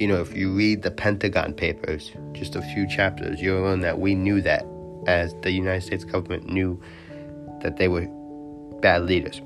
you 0.00 0.06
know, 0.06 0.18
if 0.22 0.34
you 0.34 0.50
read 0.50 0.82
the 0.82 0.90
Pentagon 0.90 1.52
Papers, 1.52 2.10
just 2.32 2.56
a 2.56 2.62
few 2.62 2.88
chapters, 2.88 3.42
you'll 3.42 3.60
learn 3.60 3.80
that 3.80 4.00
we 4.00 4.14
knew 4.14 4.40
that 4.40 4.64
as 5.06 5.34
the 5.42 5.52
United 5.52 5.82
States 5.82 6.04
government 6.04 6.46
knew 6.50 6.80
that 7.60 7.76
they 7.76 7.86
were 7.86 8.06
bad 8.80 9.02
leaders. 9.02 9.42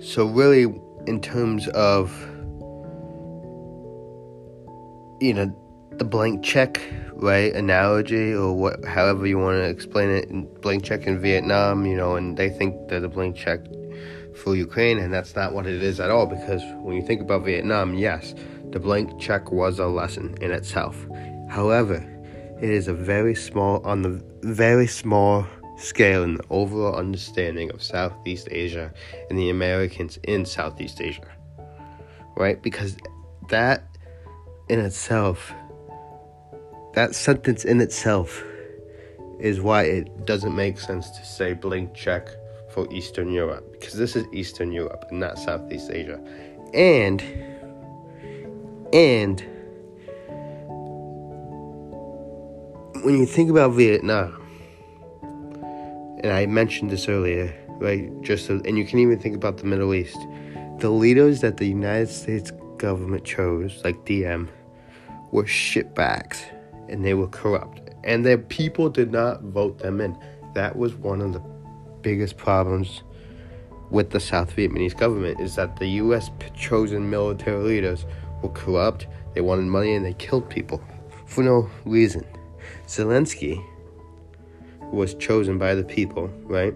So, 0.00 0.24
really, 0.24 0.74
in 1.06 1.20
terms 1.20 1.68
of, 1.68 2.10
you 5.20 5.34
know, 5.34 5.54
the 5.98 6.04
blank 6.04 6.42
check, 6.42 6.80
right, 7.12 7.54
analogy, 7.54 8.32
or 8.32 8.54
what, 8.54 8.82
however 8.86 9.26
you 9.26 9.38
want 9.38 9.58
to 9.58 9.68
explain 9.68 10.08
it, 10.08 10.62
blank 10.62 10.84
check 10.84 11.06
in 11.06 11.20
Vietnam, 11.20 11.84
you 11.84 11.96
know, 11.96 12.16
and 12.16 12.38
they 12.38 12.48
think 12.48 12.88
that 12.88 13.00
the 13.00 13.08
blank 13.08 13.36
check 13.36 13.60
for 14.42 14.56
Ukraine, 14.56 14.98
and 14.98 15.12
that's 15.12 15.36
not 15.36 15.52
what 15.52 15.66
it 15.66 15.82
is 15.82 16.00
at 16.00 16.10
all, 16.10 16.24
because 16.24 16.62
when 16.76 16.96
you 16.96 17.02
think 17.06 17.20
about 17.20 17.44
Vietnam, 17.44 17.92
yes 17.94 18.34
the 18.70 18.80
blank 18.80 19.18
check 19.20 19.52
was 19.52 19.78
a 19.78 19.86
lesson 19.86 20.34
in 20.40 20.50
itself. 20.50 21.06
However, 21.48 22.04
it 22.60 22.70
is 22.70 22.88
a 22.88 22.94
very 22.94 23.34
small 23.34 23.80
on 23.84 24.02
the 24.02 24.22
very 24.42 24.86
small 24.86 25.46
scale 25.76 26.22
in 26.24 26.36
the 26.36 26.44
overall 26.50 26.94
understanding 26.94 27.70
of 27.70 27.82
Southeast 27.82 28.48
Asia 28.50 28.92
and 29.28 29.38
the 29.38 29.50
Americans 29.50 30.18
in 30.24 30.44
Southeast 30.44 31.00
Asia. 31.00 31.28
Right? 32.36 32.62
Because 32.62 32.96
that 33.48 33.84
in 34.68 34.80
itself 34.80 35.52
that 36.94 37.14
sentence 37.14 37.64
in 37.64 37.80
itself 37.80 38.42
is 39.38 39.60
why 39.60 39.82
it 39.82 40.24
doesn't 40.24 40.56
make 40.56 40.80
sense 40.80 41.10
to 41.10 41.24
say 41.24 41.52
blank 41.52 41.92
check 41.94 42.28
for 42.70 42.90
Eastern 42.90 43.30
Europe 43.30 43.70
because 43.72 43.94
this 43.94 44.16
is 44.16 44.24
Eastern 44.32 44.72
Europe 44.72 45.04
and 45.10 45.20
not 45.20 45.38
Southeast 45.38 45.90
Asia. 45.90 46.18
And 46.72 47.22
and 48.92 49.40
when 53.02 53.18
you 53.18 53.26
think 53.26 53.50
about 53.50 53.72
Vietnam, 53.72 54.42
and 56.22 56.32
I 56.32 56.46
mentioned 56.46 56.90
this 56.90 57.08
earlier, 57.08 57.54
right? 57.78 58.10
Just 58.22 58.46
so, 58.46 58.60
and 58.64 58.76
you 58.76 58.84
can 58.84 58.98
even 58.98 59.18
think 59.18 59.36
about 59.36 59.58
the 59.58 59.64
Middle 59.64 59.94
East. 59.94 60.18
The 60.78 60.90
leaders 60.90 61.40
that 61.40 61.58
the 61.58 61.66
United 61.66 62.08
States 62.08 62.50
government 62.78 63.24
chose, 63.24 63.80
like 63.84 64.04
Diem, 64.04 64.50
were 65.30 65.44
shitbags 65.44 66.42
and 66.88 67.04
they 67.04 67.14
were 67.14 67.28
corrupt. 67.28 67.80
And 68.04 68.24
their 68.24 68.38
people 68.38 68.88
did 68.88 69.12
not 69.12 69.42
vote 69.42 69.78
them 69.78 70.00
in. 70.00 70.16
That 70.54 70.76
was 70.76 70.94
one 70.94 71.20
of 71.20 71.32
the 71.32 71.42
biggest 72.02 72.36
problems 72.36 73.02
with 73.90 74.10
the 74.10 74.20
South 74.20 74.54
Vietnamese 74.56 74.96
government 74.96 75.40
is 75.40 75.54
that 75.56 75.76
the 75.76 75.86
US 76.02 76.30
chosen 76.56 77.08
military 77.08 77.62
leaders 77.62 78.04
were 78.42 78.50
corrupt, 78.50 79.06
they 79.34 79.40
wanted 79.40 79.66
money, 79.66 79.94
and 79.94 80.04
they 80.04 80.14
killed 80.14 80.48
people 80.48 80.82
for 81.26 81.42
no 81.42 81.68
reason. 81.84 82.24
Zelensky 82.86 83.62
was 84.92 85.14
chosen 85.14 85.58
by 85.58 85.74
the 85.74 85.84
people, 85.84 86.28
right? 86.44 86.74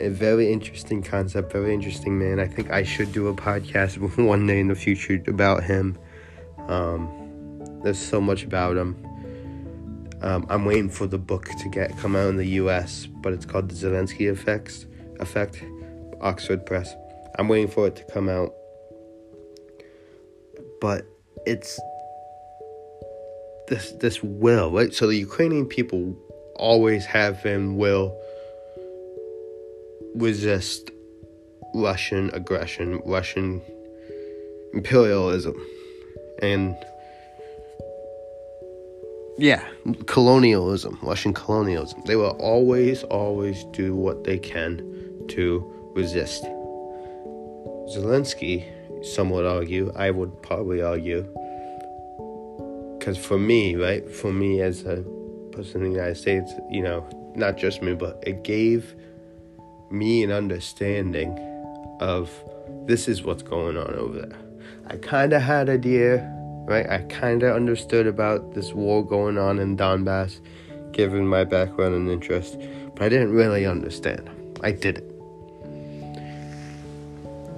A 0.00 0.08
very 0.08 0.52
interesting 0.52 1.02
concept, 1.02 1.52
very 1.52 1.72
interesting 1.72 2.18
man. 2.18 2.38
I 2.38 2.46
think 2.46 2.70
I 2.70 2.82
should 2.82 3.12
do 3.12 3.28
a 3.28 3.34
podcast 3.34 3.98
one 4.24 4.46
day 4.46 4.60
in 4.60 4.68
the 4.68 4.74
future 4.74 5.22
about 5.26 5.64
him. 5.64 5.98
Um, 6.68 7.08
there's 7.82 7.98
so 7.98 8.20
much 8.20 8.44
about 8.44 8.76
him. 8.76 9.02
Um, 10.22 10.46
I'm 10.48 10.64
waiting 10.64 10.90
for 10.90 11.06
the 11.06 11.18
book 11.18 11.46
to 11.46 11.68
get 11.68 11.96
come 11.98 12.16
out 12.16 12.28
in 12.28 12.36
the 12.36 12.46
U.S., 12.60 13.06
but 13.06 13.32
it's 13.32 13.46
called 13.46 13.68
the 13.68 13.74
Zelensky 13.74 14.30
Effects 14.30 14.86
Effect, 15.20 15.62
Oxford 16.20 16.64
Press. 16.66 16.94
I'm 17.38 17.48
waiting 17.48 17.68
for 17.68 17.86
it 17.86 17.96
to 17.96 18.04
come 18.04 18.28
out 18.28 18.52
but 20.80 21.06
it's 21.46 21.78
this 23.68 23.92
this 23.92 24.22
will 24.22 24.70
right? 24.70 24.94
So 24.94 25.06
the 25.06 25.16
ukrainian 25.16 25.66
people 25.66 26.16
always 26.56 27.04
have 27.04 27.44
and 27.44 27.76
will 27.76 28.16
resist 30.14 30.90
russian 31.74 32.30
aggression 32.32 33.02
russian 33.04 33.60
imperialism 34.72 35.54
and 36.40 36.74
yeah 39.36 39.62
colonialism 40.06 40.98
russian 41.02 41.34
colonialism. 41.34 42.02
They 42.06 42.16
will 42.16 42.36
always 42.38 43.02
always 43.04 43.64
do 43.72 43.94
what 43.94 44.24
they 44.24 44.38
can 44.38 44.78
to 45.28 45.92
resist 45.94 46.44
zelensky 47.94 48.64
some 49.06 49.30
would 49.30 49.46
argue, 49.46 49.92
I 49.94 50.10
would 50.10 50.42
probably 50.42 50.82
argue, 50.82 51.22
because 52.98 53.16
for 53.16 53.38
me, 53.38 53.76
right, 53.76 54.08
for 54.10 54.32
me 54.32 54.60
as 54.60 54.84
a 54.84 55.04
person 55.52 55.82
in 55.82 55.92
the 55.92 55.96
United 55.96 56.16
States, 56.16 56.52
you 56.70 56.82
know, 56.82 57.08
not 57.34 57.56
just 57.56 57.82
me, 57.82 57.94
but 57.94 58.22
it 58.26 58.42
gave 58.42 58.94
me 59.90 60.24
an 60.24 60.32
understanding 60.32 61.38
of 62.00 62.30
this 62.86 63.08
is 63.08 63.22
what's 63.22 63.42
going 63.42 63.76
on 63.76 63.94
over 63.94 64.20
there. 64.20 64.38
I 64.88 64.96
kind 64.96 65.32
of 65.32 65.42
had 65.42 65.68
idea, 65.68 66.28
right? 66.66 66.88
I 66.88 66.98
kind 67.02 67.42
of 67.42 67.54
understood 67.54 68.06
about 68.06 68.54
this 68.54 68.72
war 68.72 69.04
going 69.04 69.38
on 69.38 69.58
in 69.58 69.76
Donbass, 69.76 70.40
given 70.92 71.26
my 71.26 71.44
background 71.44 71.94
and 71.94 72.10
interest, 72.10 72.58
but 72.94 73.04
I 73.04 73.08
didn't 73.08 73.32
really 73.32 73.66
understand. 73.66 74.30
I 74.62 74.72
didn't. 74.72 75.15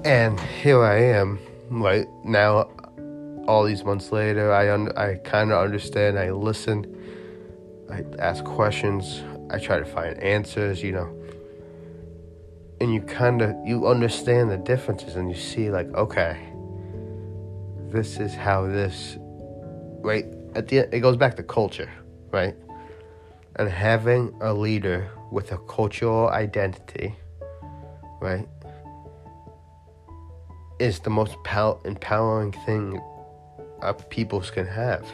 And 0.04 0.38
here 0.40 0.82
I 0.82 0.96
am, 0.96 1.38
right 1.70 2.06
now, 2.24 2.70
all 3.48 3.64
these 3.64 3.84
months 3.84 4.12
later. 4.12 4.52
I 4.52 4.72
un- 4.72 4.96
I 4.96 5.14
kind 5.24 5.50
of 5.50 5.64
understand. 5.64 6.18
I 6.18 6.30
listen. 6.30 6.94
I 7.90 8.04
ask 8.18 8.44
questions. 8.44 9.22
I 9.50 9.58
try 9.58 9.78
to 9.78 9.84
find 9.84 10.16
answers. 10.22 10.82
You 10.82 10.92
know, 10.92 11.22
and 12.80 12.94
you 12.94 13.00
kind 13.00 13.42
of 13.42 13.56
you 13.66 13.86
understand 13.88 14.50
the 14.50 14.58
differences, 14.58 15.16
and 15.16 15.30
you 15.30 15.36
see 15.36 15.70
like, 15.70 15.88
okay, 15.94 16.38
this 17.90 18.18
is 18.18 18.34
how 18.34 18.66
this, 18.66 19.16
right? 20.00 20.26
At 20.54 20.68
the 20.68 20.80
end, 20.80 20.94
it 20.94 21.00
goes 21.00 21.16
back 21.16 21.36
to 21.36 21.42
culture, 21.42 21.90
right? 22.30 22.54
And 23.56 23.68
having 23.68 24.32
a 24.40 24.52
leader 24.54 25.10
with 25.32 25.50
a 25.52 25.58
cultural 25.58 26.28
identity, 26.28 27.16
right? 28.20 28.46
Is 30.78 31.00
the 31.00 31.10
most 31.10 31.34
pow- 31.44 31.80
empowering 31.84 32.52
thing 32.64 33.00
uh, 33.82 33.92
peoples 33.92 34.50
can 34.50 34.66
have 34.66 35.06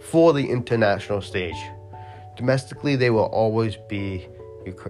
for 0.00 0.32
the 0.32 0.50
international 0.50 1.20
stage. 1.20 1.56
Domestically, 2.36 2.96
they 2.96 3.10
will 3.10 3.26
always 3.26 3.76
be, 3.88 4.28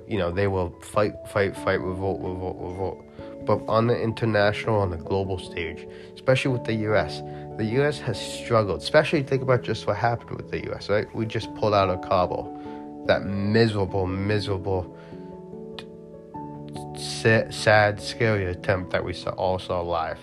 you 0.06 0.18
know, 0.18 0.30
they 0.30 0.46
will 0.46 0.70
fight, 0.80 1.12
fight, 1.28 1.56
fight, 1.56 1.80
revolt, 1.80 2.20
revolt, 2.22 2.56
revolt. 2.61 3.04
But 3.44 3.61
on 3.68 3.88
the 3.88 4.00
international, 4.00 4.76
on 4.76 4.90
the 4.90 4.96
global 4.96 5.38
stage, 5.38 5.87
especially 6.14 6.52
with 6.52 6.64
the 6.64 6.75
U.S., 6.75 7.20
the 7.58 7.64
U.S. 7.76 7.99
has 8.00 8.18
struggled. 8.18 8.80
Especially 8.80 9.22
think 9.22 9.42
about 9.42 9.62
just 9.62 9.87
what 9.87 9.96
happened 9.96 10.37
with 10.37 10.50
the 10.50 10.62
U.S. 10.64 10.88
Right? 10.88 11.12
We 11.14 11.26
just 11.26 11.52
pulled 11.56 11.75
out 11.75 11.90
of 11.90 12.00
Kabul, 12.08 13.04
that 13.06 13.25
miserable, 13.25 14.06
miserable 14.06 14.96
sad, 17.02 18.00
scary 18.00 18.47
attempt 18.47 18.90
that 18.92 19.04
we 19.04 19.12
saw, 19.12 19.30
all 19.30 19.59
saw 19.59 19.80
live, 19.80 20.18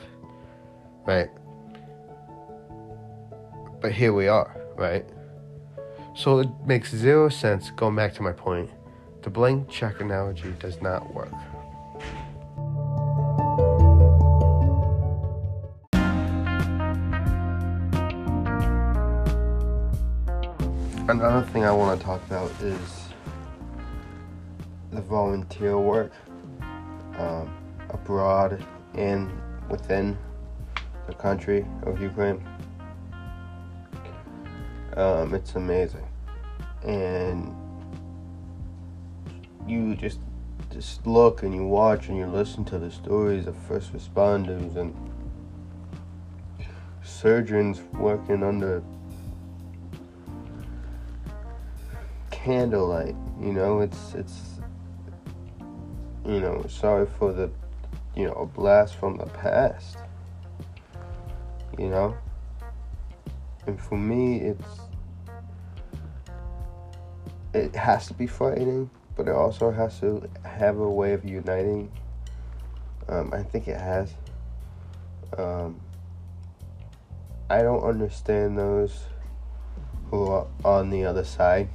right? 1.06 1.30
But 3.82 3.92
here 3.92 4.14
we 4.14 4.28
are, 4.28 4.56
right? 4.76 5.06
So 6.16 6.40
it 6.40 6.50
makes 6.66 6.94
zero 6.94 7.30
sense, 7.30 7.72
going 7.72 7.96
back 7.96 8.14
to 8.16 8.22
my 8.22 8.32
point, 8.32 8.70
the 9.22 9.30
blank 9.30 9.70
check 9.70 10.02
analogy 10.02 10.54
does 10.60 10.82
not 10.82 11.14
work. 11.14 11.34
Another 21.10 21.46
thing 21.48 21.66
I 21.66 21.72
want 21.72 22.00
to 22.00 22.06
talk 22.06 22.24
about 22.28 22.52
is 22.62 23.10
the 24.92 25.02
volunteer 25.02 25.78
work 25.80 26.12
um, 27.20 27.56
abroad 27.90 28.66
and 28.96 29.32
within 29.70 30.18
the 31.08 31.14
country 31.14 31.66
of 31.84 32.02
Ukraine. 32.02 32.44
Um, 34.96 35.34
it's 35.34 35.56
amazing, 35.56 36.08
and 36.84 37.56
you 39.68 39.96
just 39.96 40.20
just 40.72 41.06
look 41.06 41.44
and 41.44 41.54
you 41.54 41.66
watch 41.66 42.10
and 42.10 42.18
you 42.18 42.26
listen 42.26 42.64
to 42.66 42.78
the 42.78 42.92
stories 42.92 43.48
of 43.48 43.56
first 43.68 43.94
responders 43.94 44.76
and 44.76 44.96
surgeons 47.04 47.82
working 47.94 48.44
under 48.44 48.84
candlelight. 52.32 53.16
You 53.42 53.54
know, 53.54 53.80
it's 53.82 54.14
it's 54.16 54.59
you 56.30 56.40
know, 56.40 56.64
sorry 56.70 57.08
for 57.18 57.34
the, 57.34 57.50
you 58.16 58.28
know, 58.28 58.34
a 58.34 58.46
blast 58.46 58.96
from 58.96 59.18
the 59.18 59.26
past. 59.26 59.98
You 61.78 61.90
know? 61.90 62.16
And 63.66 63.82
for 63.82 63.98
me, 63.98 64.42
it's, 64.42 64.80
it 67.54 67.76
has 67.76 68.08
to 68.08 68.14
be 68.14 68.28
frightening, 68.28 68.92
but 69.16 69.28
it 69.28 69.34
also 69.34 69.72
has 69.72 70.00
to 70.02 70.30
have 70.46 70.78
a 70.78 70.90
way 70.90 71.14
of 71.14 71.26
uniting. 71.26 71.92
Um, 73.08 73.34
I 73.34 73.42
think 73.42 73.68
it 73.68 73.80
has. 73.80 74.14
Um, 75.36 75.82
I 77.50 77.64
don't 77.64 77.84
understand 77.84 78.56
those 78.56 79.06
who 80.12 80.28
are 80.28 80.46
on 80.64 80.92
the 80.92 81.06
other 81.06 81.24
side, 81.24 81.70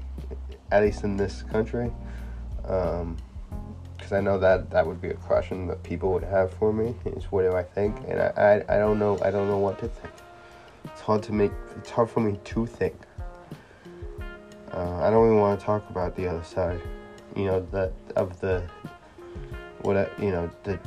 at 0.70 0.82
least 0.82 1.02
in 1.02 1.16
this 1.16 1.42
country. 1.42 1.90
Um, 2.64 3.16
because 4.04 4.18
I 4.18 4.20
know 4.20 4.38
that 4.38 4.68
that 4.68 4.86
would 4.86 5.00
be 5.00 5.08
a 5.08 5.14
question 5.14 5.66
that 5.68 5.82
people 5.82 6.12
would 6.12 6.24
have 6.24 6.52
for 6.52 6.74
me 6.74 6.94
is 7.16 7.24
what 7.32 7.40
do 7.40 7.56
I 7.56 7.62
think, 7.62 7.96
and 8.06 8.20
I, 8.20 8.62
I, 8.68 8.74
I 8.74 8.78
don't 8.78 8.98
know 8.98 9.18
I 9.22 9.30
don't 9.30 9.48
know 9.48 9.56
what 9.56 9.78
to 9.78 9.88
think. 9.88 10.12
It's 10.84 11.00
hard 11.00 11.22
to 11.22 11.32
make 11.32 11.52
it's 11.78 11.88
hard 11.88 12.10
for 12.10 12.20
me 12.20 12.38
to 12.44 12.66
think. 12.66 12.94
Uh, 14.74 14.96
I 15.00 15.08
don't 15.08 15.26
even 15.26 15.40
want 15.40 15.58
to 15.58 15.64
talk 15.64 15.88
about 15.88 16.14
the 16.16 16.28
other 16.28 16.44
side, 16.44 16.82
you 17.34 17.46
know 17.46 17.66
that 17.72 17.94
of 18.14 18.38
the 18.40 18.62
what 19.80 19.96
you 20.20 20.32
know 20.32 20.50
the 20.64 20.78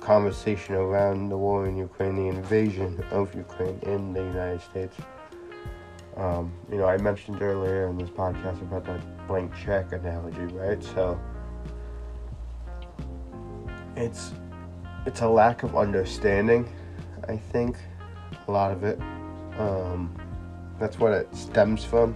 conversation 0.00 0.74
around 0.74 1.28
the 1.28 1.36
war 1.36 1.68
in 1.68 1.76
Ukraine, 1.76 2.16
the 2.16 2.26
invasion 2.26 3.00
of 3.12 3.32
Ukraine 3.32 3.78
in 3.82 4.12
the 4.12 4.24
United 4.24 4.60
States. 4.62 4.96
Um, 6.16 6.52
you 6.68 6.78
know, 6.78 6.86
I 6.86 6.96
mentioned 6.96 7.42
earlier 7.42 7.86
in 7.86 7.96
this 7.96 8.10
podcast 8.10 8.60
about 8.60 8.84
that 8.86 9.28
blank 9.28 9.52
check 9.54 9.92
analogy, 9.92 10.46
right? 10.52 10.82
So 10.82 11.16
it's 13.98 14.32
it's 15.06 15.20
a 15.22 15.28
lack 15.28 15.62
of 15.62 15.76
understanding. 15.76 16.68
I 17.28 17.36
think 17.36 17.76
a 18.46 18.52
lot 18.52 18.70
of 18.70 18.84
it. 18.84 18.98
Um, 19.58 20.14
that's 20.78 20.98
what 20.98 21.12
it 21.12 21.34
stems 21.34 21.84
from, 21.84 22.14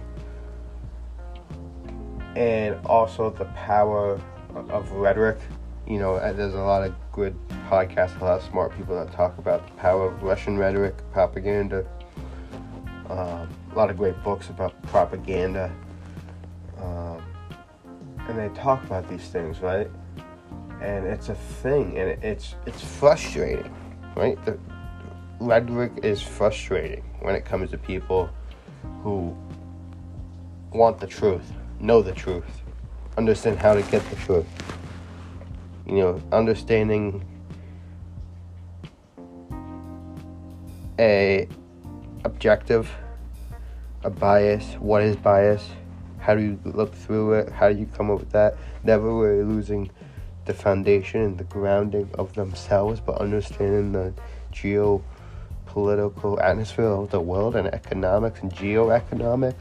and 2.35 2.75
also 2.85 3.29
the 3.29 3.45
power 3.45 4.21
of 4.69 4.91
rhetoric. 4.91 5.37
You 5.85 5.99
know, 5.99 6.17
there's 6.33 6.53
a 6.53 6.61
lot 6.61 6.83
of 6.87 6.95
good 7.11 7.35
podcasts, 7.69 8.19
a 8.21 8.23
lot 8.23 8.39
of 8.39 8.43
smart 8.43 8.75
people 8.77 8.95
that 8.95 9.11
talk 9.11 9.37
about 9.37 9.67
the 9.67 9.73
power 9.73 10.07
of 10.07 10.23
Russian 10.23 10.57
rhetoric, 10.57 10.95
propaganda. 11.11 11.85
Um, 13.09 13.49
a 13.71 13.75
lot 13.75 13.89
of 13.89 13.97
great 13.97 14.21
books 14.23 14.49
about 14.49 14.81
propaganda, 14.83 15.69
um, 16.77 17.21
and 18.29 18.39
they 18.39 18.47
talk 18.55 18.81
about 18.85 19.09
these 19.09 19.27
things, 19.27 19.59
right? 19.59 19.89
And 20.83 21.07
it's 21.07 21.29
a 21.29 21.35
thing, 21.35 21.97
and 21.97 22.23
it's 22.23 22.55
it's 22.65 22.83
frustrating, 22.83 23.73
right? 24.15 24.37
The 24.45 24.59
rhetoric 25.39 25.91
is 26.03 26.21
frustrating 26.21 27.03
when 27.21 27.35
it 27.35 27.45
comes 27.45 27.71
to 27.71 27.77
people 27.77 28.29
who 29.01 29.35
want 30.71 30.99
the 30.99 31.07
truth, 31.07 31.53
know 31.79 32.01
the 32.01 32.11
truth, 32.11 32.61
understand 33.17 33.59
how 33.59 33.73
to 33.73 33.81
get 33.83 34.07
the 34.09 34.15
truth. 34.17 34.45
You 35.87 35.95
know, 35.95 36.21
understanding 36.31 37.25
a 40.99 41.47
objective, 42.25 42.91
a 44.03 44.09
bias, 44.09 44.65
what 44.79 45.01
is 45.01 45.15
bias, 45.15 45.65
how 46.19 46.35
do 46.35 46.41
you 46.41 46.59
look 46.65 46.93
through 46.93 47.33
it, 47.33 47.51
how 47.51 47.69
do 47.69 47.77
you 47.77 47.85
come 47.85 48.11
up 48.11 48.19
with 48.19 48.31
that, 48.31 48.57
never 48.83 49.13
really 49.13 49.43
losing 49.43 49.89
the 50.45 50.53
foundation 50.53 51.21
and 51.21 51.37
the 51.37 51.43
grounding 51.45 52.09
of 52.15 52.33
themselves, 52.33 52.99
but 52.99 53.17
understanding 53.19 53.91
the 53.93 54.13
geopolitical 54.51 56.41
atmosphere 56.41 56.85
of 56.85 57.09
the 57.11 57.19
world 57.19 57.55
and 57.55 57.67
economics 57.67 58.41
and 58.41 58.53
geoeconomics, 58.53 59.55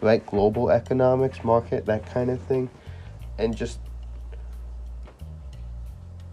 like 0.00 0.26
global 0.26 0.70
economics, 0.70 1.42
market, 1.42 1.86
that 1.86 2.04
kind 2.06 2.30
of 2.30 2.40
thing. 2.42 2.68
And 3.38 3.56
just, 3.56 3.78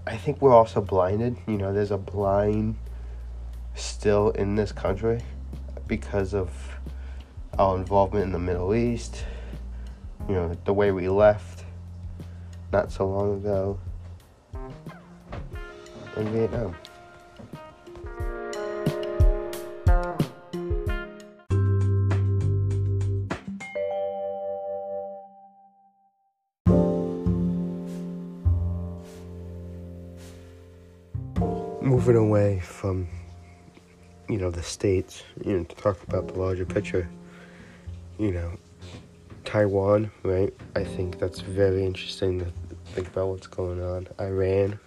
I 0.06 0.18
think 0.18 0.42
we're 0.42 0.54
also 0.54 0.82
blinded. 0.82 1.38
You 1.48 1.58
know, 1.58 1.74
there's 1.74 1.92
a 1.92 1.98
blind 1.98 2.76
still 3.76 4.32
in 4.32 4.56
this 4.56 4.72
country 4.72 5.22
because 5.88 6.34
of 6.34 6.52
our 7.58 7.78
involvement 7.78 8.26
in 8.26 8.32
the 8.32 8.40
Middle 8.40 8.76
East, 8.76 9.24
you 10.28 10.36
know, 10.36 10.56
the 10.66 10.74
way 10.74 10.92
we 10.92 11.08
left 11.08 11.59
not 12.72 12.92
so 12.92 13.08
long 13.08 13.38
ago 13.38 13.80
in 16.18 16.32
Vietnam. 16.32 16.76
Moving 31.82 32.18
away 32.18 32.60
from, 32.60 33.08
you 34.30 34.38
know, 34.38 34.52
the 34.52 34.62
states, 34.64 35.24
you 35.44 35.58
know, 35.58 35.64
to 35.64 35.76
talk 35.76 36.02
about 36.04 36.28
the 36.28 36.34
larger 36.36 36.66
picture, 36.66 37.10
you 38.18 38.32
know, 38.32 38.52
Taiwan, 39.44 40.12
right? 40.24 40.54
I 40.76 40.84
think 40.84 41.20
that's 41.20 41.42
very 41.42 41.84
interesting 41.84 42.40
to 42.40 42.54
think 43.00 43.14
about 43.14 43.30
what's 43.30 43.48
going 43.48 43.82
on. 43.82 44.08
Iran, 44.20 44.78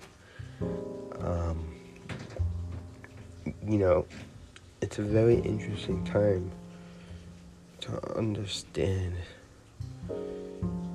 Um, 1.20 1.75
you 3.66 3.79
know, 3.79 4.05
it's 4.83 4.98
a 4.98 5.03
very 5.03 5.37
interesting 5.37 6.05
time 6.05 6.51
to 7.81 8.18
understand 8.18 9.14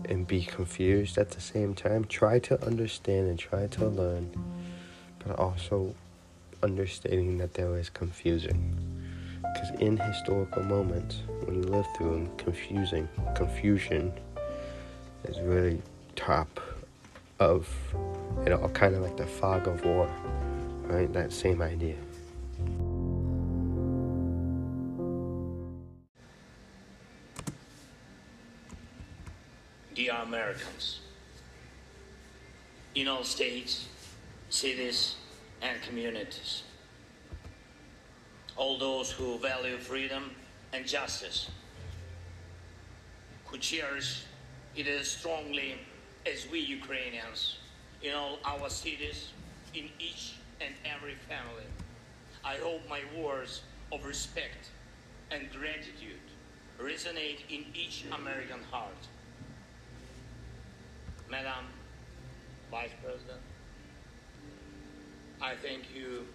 and 0.06 0.27
be 0.27 0.43
confused 0.43 1.17
at 1.17 1.32
the 1.32 1.41
same 1.41 1.73
time. 1.73 2.06
Try 2.06 2.38
to 2.39 2.63
understand 2.63 3.30
and 3.30 3.39
try 3.39 3.65
to 3.65 3.88
learn, 3.88 4.30
but 5.25 5.39
also 5.39 5.95
understanding 6.62 7.39
that 7.39 7.56
there 7.56 7.80
is 7.80 7.89
confusing. 7.89 8.62
Because 9.41 9.71
in 9.80 9.97
historical 9.97 10.63
moments, 10.63 11.23
when 11.45 11.63
you 11.63 11.69
live 11.69 11.88
through 11.97 12.12
them, 12.12 12.38
confusing, 12.38 13.10
confusion 13.36 14.13
is 15.23 15.39
really 15.39 15.82
top 16.15 16.60
of 17.39 17.67
it 18.45 18.52
all, 18.52 18.69
kind 18.69 18.95
of 18.95 19.02
like 19.02 19.17
the 19.17 19.26
fog 19.26 19.67
of 19.67 19.84
war, 19.86 20.10
right? 20.84 21.12
That 21.13 21.32
same 21.32 21.62
idea. 21.62 21.95
Dear 29.93 30.13
Americans, 30.23 31.00
in 32.95 33.08
all 33.08 33.23
states, 33.23 33.88
cities, 34.50 35.15
and 35.62 35.82
communities, 35.82 36.63
all 38.56 38.78
those 38.78 39.12
who 39.12 39.38
value 39.39 39.78
freedom 39.78 40.32
and 40.73 40.86
justice, 40.86 41.50
who 43.45 43.58
cherish 43.58 44.23
it 44.76 45.06
strongly 45.06 45.76
as 46.33 46.47
we 46.51 46.59
Ukrainians 46.59 47.57
in 48.01 48.13
all 48.13 48.37
our 48.43 48.69
cities, 48.69 49.31
in 49.73 49.89
each 49.99 50.35
and 50.59 50.73
every 50.85 51.15
family. 51.29 51.67
I 52.43 52.55
hope 52.55 52.81
my 52.89 53.01
words 53.17 53.61
of 53.91 54.05
respect 54.05 54.69
and 55.31 55.49
gratitude 55.51 56.25
resonate 56.79 57.39
in 57.49 57.65
each 57.73 58.05
American 58.13 58.61
heart. 58.71 59.03
Madam 61.29 61.65
Vice 62.71 62.91
President, 63.03 63.41
I 65.41 65.55
thank 65.55 65.83
you 65.95 66.25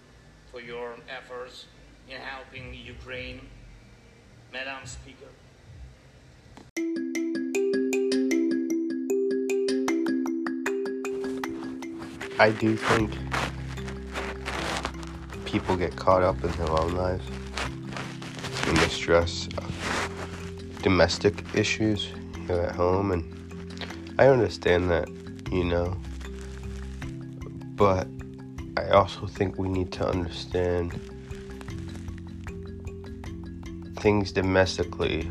for 0.51 0.61
your 0.61 0.95
efforts 1.09 1.65
in 2.09 2.17
helping 2.17 2.73
Ukraine. 2.73 3.41
Madam 4.51 4.85
Speaker, 4.85 5.31
I 12.39 12.49
do 12.49 12.75
think 12.75 13.11
people 15.45 15.77
get 15.77 15.95
caught 15.95 16.23
up 16.23 16.43
in 16.43 16.51
their 16.53 16.69
own 16.69 16.95
lives 16.95 17.25
in 18.67 18.75
the 18.75 18.89
stress 18.89 19.47
of 19.57 20.79
domestic 20.81 21.43
issues 21.53 22.09
here 22.47 22.61
at 22.61 22.75
home, 22.75 23.11
and 23.11 24.15
I 24.17 24.27
understand 24.27 24.89
that, 24.89 25.07
you 25.51 25.63
know, 25.63 25.95
but 27.75 28.07
I 28.77 28.89
also 28.89 29.27
think 29.27 29.59
we 29.59 29.69
need 29.69 29.91
to 29.93 30.07
understand 30.07 30.99
things 33.97 34.31
domestically 34.31 35.29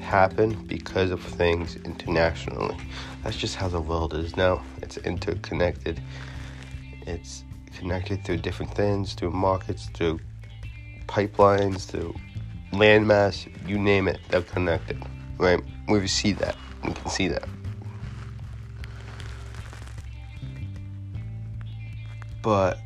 happen 0.00 0.54
because 0.66 1.10
of 1.10 1.20
things 1.20 1.76
internationally. 1.84 2.76
That's 3.24 3.36
just 3.36 3.56
how 3.56 3.68
the 3.68 3.80
world 3.80 4.14
is 4.14 4.36
now. 4.36 4.62
It's 4.80 4.96
interconnected. 4.98 6.00
It's 7.06 7.44
connected 7.76 8.24
through 8.24 8.38
different 8.38 8.74
things, 8.74 9.14
through 9.14 9.30
markets, 9.30 9.88
through 9.94 10.20
pipelines, 11.06 11.86
through 11.86 12.14
landmass, 12.72 13.46
you 13.68 13.78
name 13.78 14.08
it, 14.08 14.20
they're 14.28 14.42
connected. 14.42 15.02
Right? 15.38 15.60
We 15.88 16.06
see 16.06 16.32
that. 16.32 16.56
We 16.84 16.92
can 16.92 17.10
see 17.10 17.28
that. 17.28 17.48
But 22.42 22.78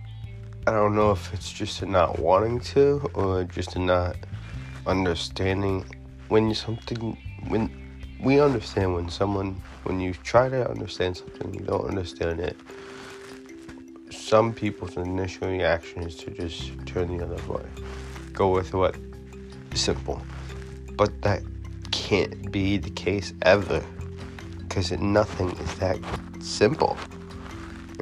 I 0.66 0.72
don't 0.72 0.94
know 0.94 1.10
if 1.10 1.32
it's 1.34 1.50
just 1.52 1.84
not 1.84 2.18
wanting 2.18 2.60
to 2.60 3.10
or 3.14 3.44
just 3.44 3.76
not 3.78 4.16
understanding 4.86 5.84
when 6.28 6.54
something 6.54 7.16
when 7.48 7.70
we 8.22 8.40
understand 8.40 8.94
when 8.94 9.08
someone 9.08 9.60
when 9.84 10.00
you 10.00 10.14
try 10.14 10.48
to 10.48 10.68
understand 10.70 11.16
something 11.16 11.52
you 11.52 11.60
don't 11.60 11.86
understand 11.86 12.40
it 12.40 12.56
some 14.10 14.52
people's 14.52 14.96
initial 14.96 15.48
reaction 15.48 16.02
is 16.02 16.16
to 16.16 16.30
just 16.30 16.70
turn 16.86 17.16
the 17.16 17.24
other 17.24 17.52
way. 17.52 17.64
Go 18.32 18.48
with 18.48 18.74
what? 18.74 18.96
Simple. 19.74 20.20
But 20.92 21.22
that 21.22 21.42
can't 21.90 22.50
be 22.50 22.76
the 22.76 22.90
case 22.90 23.32
ever 23.42 23.84
because 24.58 24.92
nothing 24.92 25.50
is 25.50 25.74
that 25.76 25.98
simple. 26.40 26.96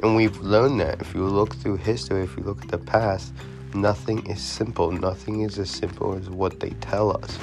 And 0.03 0.15
we've 0.15 0.37
learned 0.39 0.79
that. 0.79 1.01
If 1.01 1.13
you 1.13 1.25
look 1.25 1.55
through 1.55 1.77
history 1.77 2.23
if 2.23 2.37
you 2.37 2.43
look 2.43 2.61
at 2.61 2.69
the 2.69 2.77
past 2.77 3.33
nothing 3.73 4.25
is 4.25 4.41
simple. 4.41 4.91
Nothing 4.91 5.41
is 5.41 5.59
as 5.59 5.69
simple 5.69 6.15
as 6.15 6.29
what 6.29 6.59
they 6.59 6.71
tell 6.81 7.15
us 7.17 7.37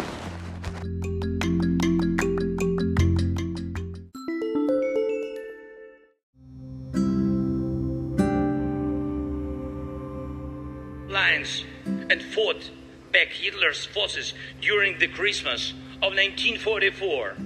and 11.85 12.23
fought 12.23 12.71
back 13.13 13.29
Hitler's 13.29 13.85
forces 13.85 14.35
during 14.61 14.99
the 14.99 15.09
Christmas 15.09 15.73
of 16.03 16.13
1944. 16.15 17.37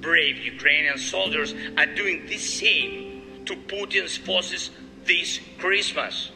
Brave 0.00 0.36
Ukrainian 0.38 0.98
soldiers 0.98 1.54
are 1.78 1.86
doing 1.86 2.26
the 2.26 2.36
same 2.36 3.44
to 3.46 3.54
Putin's 3.54 4.16
forces 4.16 4.70
this 5.04 5.40
Christmas. 5.58 6.30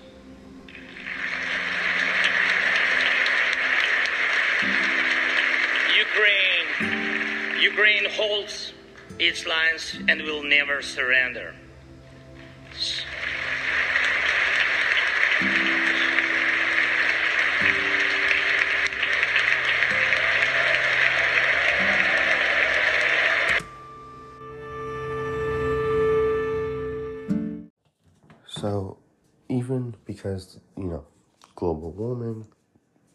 Ukraine, 6.07 7.61
Ukraine 7.61 8.07
holds 8.11 8.73
its 9.19 9.47
lines 9.47 9.99
and 10.09 10.23
will 10.23 10.43
never 10.43 10.83
surrender. 10.83 11.55
Because 30.19 30.59
you 30.77 30.85
know 30.85 31.05
global 31.55 31.93
warming, 31.93 32.45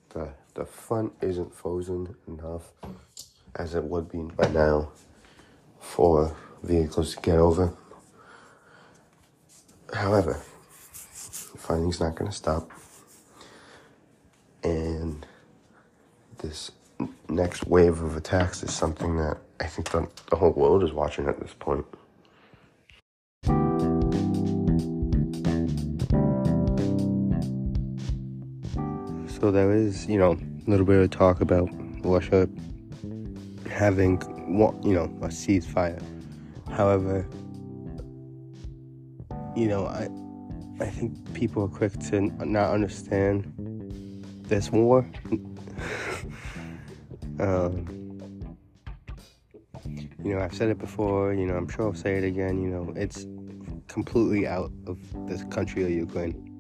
the 0.10 0.30
the 0.54 0.66
front 0.66 1.12
isn't 1.22 1.54
frozen 1.54 2.16
enough 2.28 2.72
as 3.56 3.76
it 3.76 3.84
would 3.84 4.10
be 4.10 4.20
by 4.20 4.48
now 4.50 4.90
for 5.80 6.34
vehicles 6.64 7.16
to 7.16 7.22
get 7.22 7.38
over. 7.38 7.74
However, 9.94 10.42
fighting's 11.58 12.00
not 12.00 12.16
going 12.16 12.32
to 12.32 12.36
stop, 12.36 12.72
and 14.64 15.26
this 16.38 16.72
next 17.28 17.68
wave 17.68 18.02
of 18.02 18.16
attacks 18.16 18.64
is 18.64 18.74
something 18.74 19.18
that 19.18 19.38
I 19.60 19.66
think 19.66 19.90
the, 19.92 20.08
the 20.30 20.38
whole 20.38 20.54
world 20.54 20.84
is 20.84 20.94
watching 20.94 21.28
at 21.28 21.38
this 21.40 21.54
point. 21.54 21.86
So 29.44 29.52
there 29.52 29.74
is, 29.74 30.06
you 30.06 30.18
know, 30.18 30.38
a 30.38 30.70
little 30.70 30.86
bit 30.86 31.02
of 31.02 31.10
talk 31.10 31.42
about 31.42 31.68
Russia 32.06 32.48
having, 33.70 34.22
you 34.86 34.94
know, 34.94 35.04
a 35.22 35.28
ceasefire. 35.28 36.02
However, 36.72 37.28
you 39.54 39.68
know, 39.68 39.86
I, 39.86 40.08
I 40.82 40.88
think 40.88 41.34
people 41.34 41.66
are 41.66 41.68
quick 41.68 41.92
to 42.04 42.22
not 42.22 42.72
understand 42.72 43.52
this 44.44 44.72
war. 44.72 45.06
um, 47.42 48.26
you 50.24 50.36
know, 50.36 50.40
I've 50.40 50.54
said 50.54 50.70
it 50.70 50.80
before. 50.80 51.34
You 51.34 51.48
know, 51.48 51.58
I'm 51.58 51.68
sure 51.68 51.88
I'll 51.88 51.94
say 51.94 52.16
it 52.16 52.24
again. 52.24 52.64
You 52.64 52.70
know, 52.70 52.94
it's 52.96 53.28
completely 53.90 54.48
out 54.48 54.72
of 54.88 54.98
this 55.28 55.44
country 55.44 55.84
of 55.84 55.90
Ukraine 55.90 56.53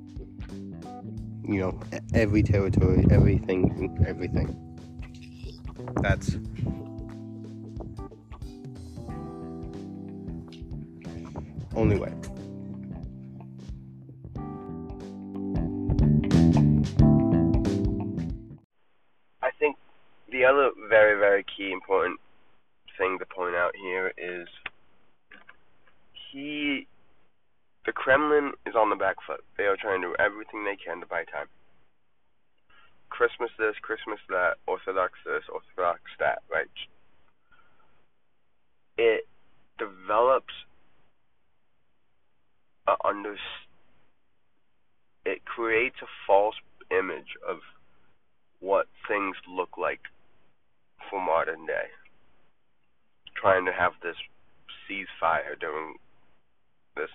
you 1.45 1.59
know, 1.59 1.79
every 2.13 2.43
territory, 2.43 3.05
everything, 3.11 4.03
everything. 4.07 4.59
That's 6.01 6.37
only 11.75 11.97
way. 11.97 12.13
I 19.41 19.51
think 19.59 19.75
the 20.31 20.45
other 20.45 20.71
very, 20.89 21.19
very 21.19 21.45
key 21.57 21.71
important 21.71 22.19
thing 22.97 23.17
to 23.19 23.25
point 23.25 23.55
out 23.55 23.75
here 23.75 24.13
is 24.17 24.47
he 26.31 26.87
the 27.85 27.91
Kremlin 27.91 28.53
is 28.65 28.75
on 28.75 28.89
the 28.89 28.95
back 28.95 29.17
foot. 29.25 29.43
They 29.57 29.63
are 29.63 29.77
trying 29.77 30.01
to 30.01 30.07
do 30.07 30.15
everything 30.19 30.63
they 30.63 30.77
can 30.77 30.99
to 31.01 31.05
buy 31.05 31.23
time. 31.25 31.47
Christmas 33.09 33.51
this, 33.59 33.75
Christmas 33.81 34.19
that, 34.29 34.55
Orthodox 34.65 35.13
this, 35.25 35.43
Orthodox 35.51 36.01
that, 36.19 36.39
right? 36.51 36.67
It 38.97 39.27
develops 39.77 40.53
a 42.87 42.95
under 43.05 43.35
it 45.25 45.45
creates 45.45 45.95
a 46.01 46.07
false 46.27 46.55
image 46.91 47.37
of 47.47 47.59
what 48.59 48.87
things 49.07 49.35
look 49.47 49.77
like 49.77 50.01
for 51.09 51.21
modern 51.21 51.65
day. 51.65 51.87
Trying 53.35 53.65
to 53.65 53.71
have 53.71 53.93
this 54.01 54.15
ceasefire 54.89 55.59
during 55.59 55.95
this 56.95 57.09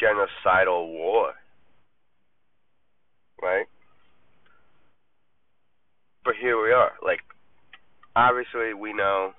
genocidal 0.00 0.88
war. 0.88 1.32
Right? 3.42 3.66
But 6.24 6.34
here 6.40 6.60
we 6.60 6.72
are. 6.72 6.92
Like, 7.04 7.20
obviously, 8.16 8.74
we 8.74 8.92
know, 8.92 9.32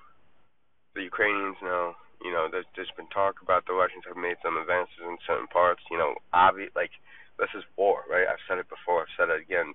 the 0.96 1.04
Ukrainians 1.04 1.58
know, 1.62 1.94
you 2.24 2.32
know, 2.32 2.48
there's, 2.50 2.66
there's 2.76 2.92
been 2.98 3.10
talk 3.10 3.42
about 3.44 3.66
the 3.68 3.74
Russians 3.74 4.04
have 4.08 4.18
made 4.18 4.38
some 4.42 4.58
advances 4.58 4.98
in 5.04 5.18
certain 5.28 5.48
parts. 5.48 5.82
You 5.92 5.98
know, 5.98 6.16
obvious, 6.34 6.72
like, 6.76 6.92
this 7.38 7.50
is 7.54 7.64
war, 7.78 8.02
right? 8.10 8.26
I've 8.26 8.42
said 8.48 8.58
it 8.58 8.70
before, 8.70 9.02
I've 9.02 9.16
said 9.18 9.30
it 9.30 9.42
again. 9.42 9.74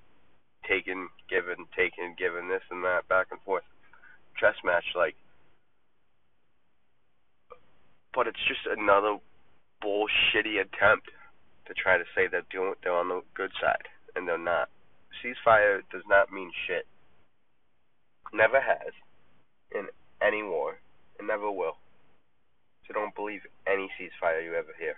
Taken, 0.66 1.08
given, 1.28 1.66
taken, 1.76 2.14
given, 2.16 2.48
this 2.48 2.62
and 2.70 2.84
that, 2.84 3.08
back 3.08 3.28
and 3.30 3.40
forth. 3.42 3.66
Chess 4.38 4.54
match, 4.64 4.86
like, 4.94 5.16
but 8.14 8.26
it's 8.26 8.40
just 8.46 8.64
another 8.66 9.18
bullshitty 9.84 10.60
attempt 10.60 11.10
to 11.66 11.74
try 11.74 11.98
to 11.98 12.04
say 12.14 12.28
doing 12.50 12.74
they're 12.82 12.94
on 12.94 13.08
the 13.08 13.22
good 13.34 13.50
side 13.60 13.88
and 14.14 14.26
they're 14.26 14.38
not. 14.38 14.68
Ceasefire 15.22 15.80
does 15.90 16.02
not 16.08 16.32
mean 16.32 16.50
shit. 16.66 16.86
Never 18.32 18.60
has 18.60 18.92
in 19.74 19.88
any 20.20 20.42
war 20.42 20.78
and 21.18 21.28
never 21.28 21.50
will. 21.50 21.76
So 22.86 22.94
don't 22.94 23.14
believe 23.14 23.42
any 23.66 23.90
ceasefire 23.98 24.44
you 24.44 24.54
ever 24.54 24.74
hear. 24.78 24.96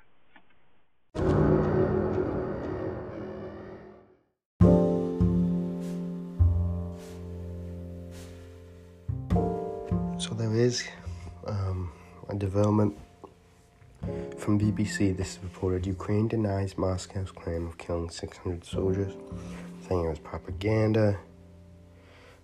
So 10.19 10.33
there 10.35 10.55
is 10.55 10.89
um, 11.47 11.93
a 12.31 12.35
development 12.35 12.97
from 14.37 14.59
BBC. 14.59 15.17
This 15.17 15.33
is 15.33 15.39
reported 15.43 15.87
Ukraine 15.87 16.29
denies 16.29 16.77
Moscow's 16.77 17.31
claim 17.31 17.67
of 17.67 17.79
killing 17.79 18.11
600 18.11 18.65
soldiers, 18.65 19.15
saying 19.89 20.05
it 20.05 20.09
was 20.09 20.19
propaganda. 20.19 21.19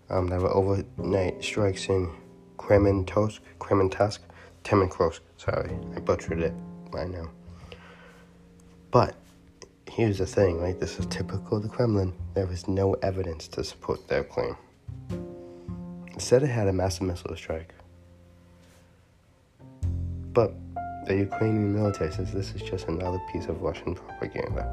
Um, 0.08 0.26
there 0.26 0.40
were 0.40 0.54
overnight 0.54 1.42
strikes 1.44 1.88
in 1.88 2.10
Krementosk, 2.58 3.40
Krementosk, 3.58 4.18
Temenkrosk. 4.64 5.20
Sorry, 5.36 5.70
I 5.94 6.00
butchered 6.00 6.40
it 6.40 6.54
right 6.92 7.08
now. 7.08 7.30
But 8.90 9.14
here's 9.88 10.18
the 10.18 10.26
thing, 10.26 10.60
right? 10.60 10.78
This 10.78 10.98
is 10.98 11.06
typical 11.06 11.58
of 11.58 11.62
the 11.62 11.68
Kremlin. 11.68 12.12
There 12.34 12.46
was 12.46 12.66
no 12.68 12.94
evidence 12.94 13.48
to 13.48 13.64
support 13.64 14.08
their 14.08 14.24
claim. 14.24 14.56
Instead, 16.12 16.42
it 16.42 16.48
had 16.48 16.68
a 16.68 16.72
massive 16.72 17.02
missile 17.02 17.36
strike. 17.36 17.72
But 20.32 20.54
the 21.10 21.16
Ukrainian 21.16 21.74
military 21.74 22.12
says 22.12 22.32
this 22.32 22.54
is 22.54 22.62
just 22.62 22.86
another 22.86 23.20
piece 23.32 23.46
of 23.46 23.60
Russian 23.60 23.96
propaganda. 23.96 24.64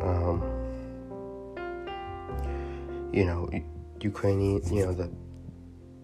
Um, 0.00 0.36
you 3.12 3.24
know, 3.24 3.50
Ukrainian, 4.00 4.62
you 4.72 4.86
know, 4.86 4.92
the 4.92 5.10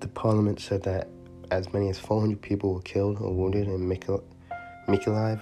the 0.00 0.08
parliament 0.08 0.58
said 0.58 0.82
that 0.82 1.06
as 1.52 1.72
many 1.72 1.88
as 1.90 1.98
400 1.98 2.42
people 2.42 2.74
were 2.74 2.82
killed 2.82 3.20
or 3.20 3.32
wounded 3.32 3.68
in 3.68 3.80
Mykolaiv. 3.88 5.40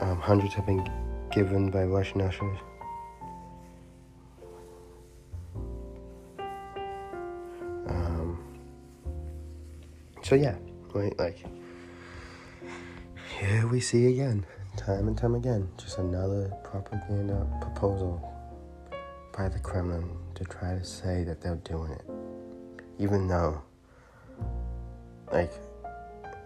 Um, 0.00 0.20
hundreds 0.20 0.54
have 0.54 0.66
been 0.66 0.84
given 1.30 1.70
by 1.70 1.84
Russian 1.84 2.20
ushers. 2.20 2.58
So 10.28 10.34
yeah, 10.34 10.56
right, 10.92 11.18
like 11.18 11.38
here 13.38 13.66
we 13.66 13.80
see 13.80 14.08
again, 14.12 14.44
time 14.76 15.08
and 15.08 15.16
time 15.16 15.34
again, 15.34 15.70
just 15.78 15.96
another 15.96 16.52
propaganda 16.62 17.46
proposal 17.62 18.20
by 19.34 19.48
the 19.48 19.58
Kremlin 19.58 20.06
to 20.34 20.44
try 20.44 20.74
to 20.74 20.84
say 20.84 21.24
that 21.24 21.40
they're 21.40 21.56
doing 21.56 21.92
it, 21.92 22.04
even 22.98 23.26
though, 23.26 23.62
like, 25.32 25.50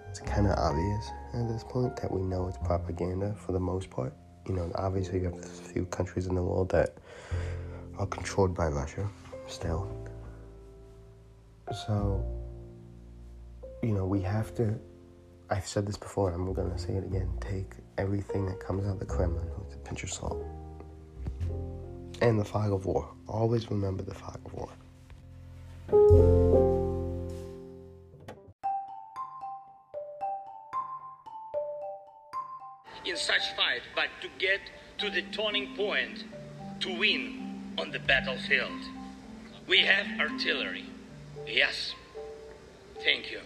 it's 0.09 0.21
kind 0.21 0.47
of 0.47 0.57
obvious 0.57 1.11
at 1.35 1.49
this 1.49 1.65
point 1.65 1.97
that 1.97 2.13
we 2.13 2.23
know 2.23 2.47
it's 2.47 2.59
propaganda 2.59 3.35
for 3.35 3.51
the 3.51 3.59
most 3.59 3.91
part. 3.91 4.15
You 4.47 4.55
know, 4.55 4.71
obviously 4.77 5.19
you 5.19 5.25
have 5.25 5.35
a 5.35 5.49
few 5.49 5.87
countries 5.87 6.29
in 6.29 6.37
the 6.37 6.43
world 6.45 6.69
that 6.69 6.99
are 7.99 8.07
controlled 8.07 8.55
by 8.55 8.69
Russia 8.69 9.09
still. 9.49 9.91
So 11.73 12.25
you 13.83 13.93
know, 13.93 14.07
we 14.07 14.21
have 14.23 14.55
to, 14.55 14.79
I've 15.51 15.67
said 15.67 15.87
this 15.87 15.97
before, 15.97 16.31
I'm 16.31 16.53
going 16.55 16.71
to 16.71 16.79
say 16.79 16.95
it 16.95 17.05
again 17.05 17.29
take 17.41 17.73
everything 17.99 18.47
that 18.47 18.61
comes 18.61 18.87
out 18.87 18.93
of 18.93 19.01
the 19.01 19.07
Kremlin 19.07 19.47
with 19.59 19.75
a 19.75 19.79
pinch 19.79 20.05
of 20.05 20.11
salt. 20.11 20.45
And 22.21 22.39
the 22.39 22.45
fog 22.45 22.73
of 22.73 22.87
war. 22.87 23.09
Always 23.27 23.71
remember 23.71 24.05
the 24.05 24.15
fog 24.15 24.41
of 24.47 24.55
war. 24.55 24.69
In 33.05 33.17
such 33.17 33.57
fight, 33.57 33.83
but 33.97 34.09
to 34.21 34.29
get 34.39 34.61
to 34.99 35.11
the 35.11 35.23
turning 35.33 35.75
point, 35.75 36.25
to 36.79 36.97
win 36.97 37.75
on 37.77 37.91
the 37.91 37.99
battlefield, 37.99 38.81
we 39.67 39.81
have 39.81 40.07
artillery. 40.21 40.85
Yes. 41.47 41.95
Thank 43.03 43.33
you. 43.33 43.41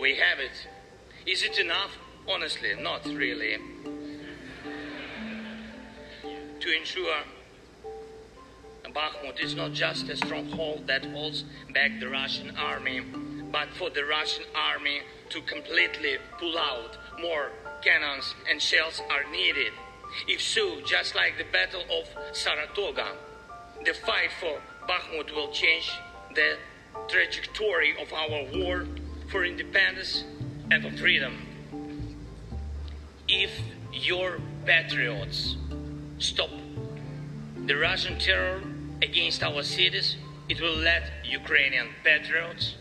We 0.00 0.16
have 0.16 0.38
it. 0.40 0.66
Is 1.26 1.42
it 1.42 1.58
enough? 1.58 1.96
Honestly, 2.28 2.74
not 2.80 3.04
really. 3.06 3.58
To 6.60 6.76
ensure 6.76 7.16
Bakhmut 8.94 9.42
is 9.42 9.54
not 9.54 9.72
just 9.72 10.08
a 10.08 10.16
stronghold 10.16 10.86
that 10.86 11.04
holds 11.06 11.44
back 11.72 11.98
the 11.98 12.08
Russian 12.08 12.56
army, 12.56 13.02
but 13.50 13.68
for 13.74 13.90
the 13.90 14.04
Russian 14.04 14.44
army 14.54 15.00
to 15.30 15.40
completely 15.42 16.18
pull 16.38 16.56
out, 16.56 16.96
more 17.20 17.50
cannons 17.82 18.34
and 18.48 18.62
shells 18.62 19.00
are 19.10 19.30
needed. 19.30 19.72
If 20.28 20.40
so, 20.40 20.80
just 20.80 21.14
like 21.14 21.38
the 21.38 21.44
Battle 21.44 21.82
of 21.90 22.08
Saratoga, 22.36 23.08
the 23.84 23.94
fight 23.94 24.30
for 24.40 24.60
Bakhmut 24.88 25.34
will 25.34 25.50
change 25.50 25.90
the 26.34 26.56
trajectory 27.08 27.94
of 28.00 28.12
our 28.12 28.44
war 28.54 28.86
for 29.28 29.44
independence 29.44 30.24
and 30.70 30.82
for 30.82 30.90
freedom. 30.96 31.34
If 33.28 33.50
your 33.92 34.38
patriots 34.66 35.56
stop 36.18 36.50
the 37.66 37.74
Russian 37.74 38.18
terror 38.18 38.62
against 39.02 39.42
our 39.42 39.62
cities, 39.62 40.16
it 40.48 40.60
will 40.60 40.76
let 40.76 41.10
Ukrainian 41.24 41.88
patriots 42.02 42.74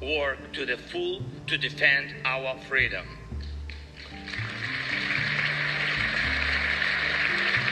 work 0.00 0.52
to 0.52 0.66
the 0.66 0.76
full 0.76 1.22
to 1.46 1.58
defend 1.58 2.14
our 2.24 2.56
freedom. 2.68 3.06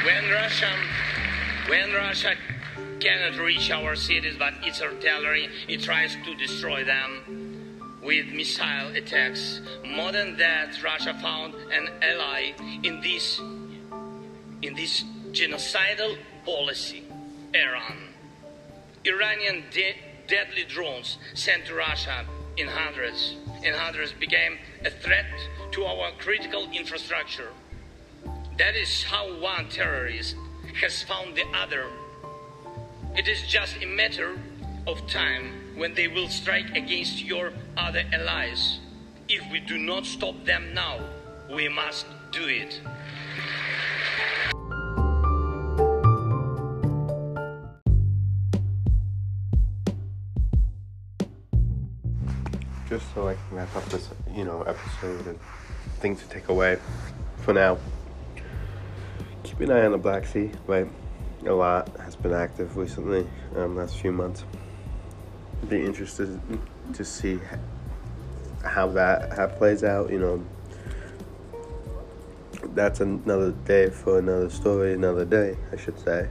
When 0.05 0.31
Russia, 0.31 0.73
when 1.69 1.93
Russia 1.93 2.35
cannot 3.01 3.39
reach 3.39 3.71
our 3.71 3.97
cities, 3.97 4.37
but 4.39 4.55
its 4.63 4.81
artillery, 4.81 5.49
it 5.69 5.83
tries 5.83 6.17
to 6.25 6.35
destroy 6.35 6.85
them 6.85 7.48
with 8.09 8.33
missile 8.33 8.89
attacks. 8.97 9.61
More 9.85 10.13
than 10.13 10.39
that, 10.39 10.83
Russia 10.83 11.13
found 11.21 11.53
an 11.71 11.91
ally 12.01 12.53
in 12.83 13.03
this, 13.03 13.39
in 14.63 14.75
this 14.75 15.05
genocidal 15.33 16.17
policy, 16.47 17.03
Iran. 17.53 17.99
Iranian 19.05 19.65
de- 19.71 19.95
deadly 20.27 20.65
drones 20.67 21.19
sent 21.35 21.67
to 21.67 21.75
Russia 21.75 22.25
in 22.57 22.67
hundreds 22.67 23.37
and 23.63 23.77
hundreds 23.77 24.13
became 24.13 24.57
a 24.87 24.91
threat 24.91 25.27
to 25.73 25.85
our 25.85 26.11
critical 26.13 26.67
infrastructure. 26.73 27.51
That 28.57 28.75
is 28.75 29.03
how 29.03 29.39
one 29.39 29.69
terrorist 29.69 30.35
has 30.81 31.03
found 31.03 31.37
the 31.37 31.45
other. 31.55 31.85
It 33.15 33.29
is 33.29 33.43
just 33.43 33.77
a 33.83 33.87
matter 33.87 34.39
of 34.89 35.07
time 35.07 35.53
when 35.77 35.93
they 35.93 36.09
will 36.09 36.29
strike 36.29 36.75
against 36.75 37.23
your 37.23 37.53
other 37.77 38.03
allies. 38.11 38.81
If 39.29 39.43
we 39.53 39.61
do 39.61 39.77
not 39.77 40.07
stop 40.07 40.47
them 40.47 40.73
now, 40.73 40.99
we 41.55 41.69
must 41.69 42.07
do 42.33 42.49
it. 42.49 42.81
just 52.89 53.05
so 53.15 53.29
I 53.29 53.35
can 53.35 53.59
wrap 53.59 53.77
up 53.77 53.85
this, 53.91 54.09
you 54.35 54.45
know, 54.47 54.63
episode 54.63 55.27
and 55.27 55.39
things 56.01 56.23
to 56.23 56.29
take 56.31 56.49
away 56.49 56.79
for 57.37 57.53
now. 57.53 57.77
Keep 59.43 59.61
an 59.61 59.71
eye 59.71 59.85
on 59.85 59.93
the 59.93 59.99
Black 59.99 60.27
Sea, 60.27 60.51
right? 60.67 60.89
A 61.45 61.53
lot 61.53 61.95
has 61.99 62.17
been 62.17 62.33
active 62.33 62.79
recently, 62.79 63.27
um, 63.57 63.77
last 63.77 63.99
few 63.99 64.11
months. 64.11 64.45
Be 65.69 65.85
interested 65.85 66.41
to 66.95 67.05
see 67.05 67.41
how 68.65 68.89
that 68.89 69.33
how 69.33 69.47
plays 69.47 69.85
out. 69.85 70.11
You 70.11 70.19
know, 70.19 70.45
that's 72.75 73.01
another 73.01 73.53
day 73.53 73.91
for 73.91 74.19
another 74.19 74.51
story, 74.51 74.95
another 74.95 75.25
day, 75.25 75.57
I 75.73 75.77
should 75.77 75.99
say. 75.99 76.29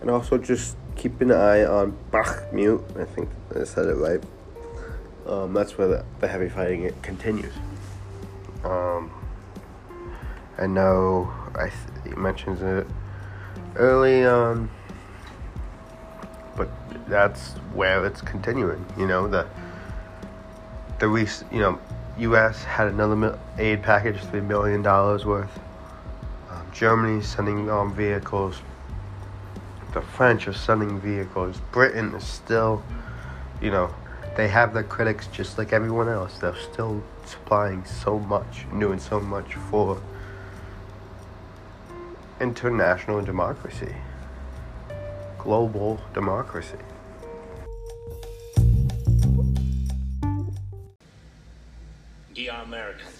And 0.00 0.10
also 0.10 0.38
just 0.38 0.76
keep 0.96 1.20
an 1.20 1.30
eye 1.32 1.64
on 1.64 1.96
Bakhmut. 2.10 3.00
I 3.00 3.04
think 3.04 3.28
I 3.58 3.64
said 3.64 3.86
it 3.86 3.96
right. 3.96 4.22
Um, 5.26 5.54
that's 5.54 5.78
where 5.78 5.88
the, 5.88 6.04
the 6.20 6.28
heavy 6.28 6.48
fighting 6.48 6.82
it 6.82 7.02
continues. 7.02 7.54
Um, 8.64 9.10
I 10.58 10.66
know 10.66 11.32
I 11.54 11.70
th- 12.04 12.16
mentions 12.16 12.62
it 12.62 12.86
early 13.76 14.24
on, 14.24 14.68
but 14.83 14.83
that's 17.14 17.52
where 17.74 18.04
it's 18.04 18.20
continuing. 18.20 18.84
You 18.98 19.06
know 19.06 19.28
the 19.28 19.46
the 20.98 21.06
rec- 21.06 21.52
you 21.52 21.60
know 21.60 21.78
U.S. 22.18 22.64
had 22.64 22.88
another 22.88 23.38
aid 23.56 23.84
package, 23.84 24.18
three 24.30 24.40
billion 24.40 24.82
dollars 24.82 25.24
worth. 25.24 25.56
Um, 26.50 26.66
Germany's 26.72 27.28
sending 27.28 27.70
um, 27.70 27.94
vehicles. 27.94 28.60
The 29.92 30.02
French 30.02 30.48
are 30.48 30.52
sending 30.52 31.00
vehicles. 31.00 31.60
Britain 31.70 32.12
is 32.16 32.26
still, 32.26 32.82
you 33.62 33.70
know, 33.70 33.94
they 34.36 34.48
have 34.48 34.74
their 34.74 34.82
critics 34.82 35.28
just 35.28 35.56
like 35.56 35.72
everyone 35.72 36.08
else. 36.08 36.38
They're 36.38 36.56
still 36.72 37.00
supplying 37.26 37.84
so 37.84 38.18
much, 38.18 38.66
doing 38.76 38.98
so 38.98 39.20
much 39.20 39.54
for 39.70 40.02
international 42.40 43.22
democracy, 43.22 43.94
global 45.38 46.00
democracy. 46.12 46.82
Dear 52.44 52.60
Americans, 52.62 53.13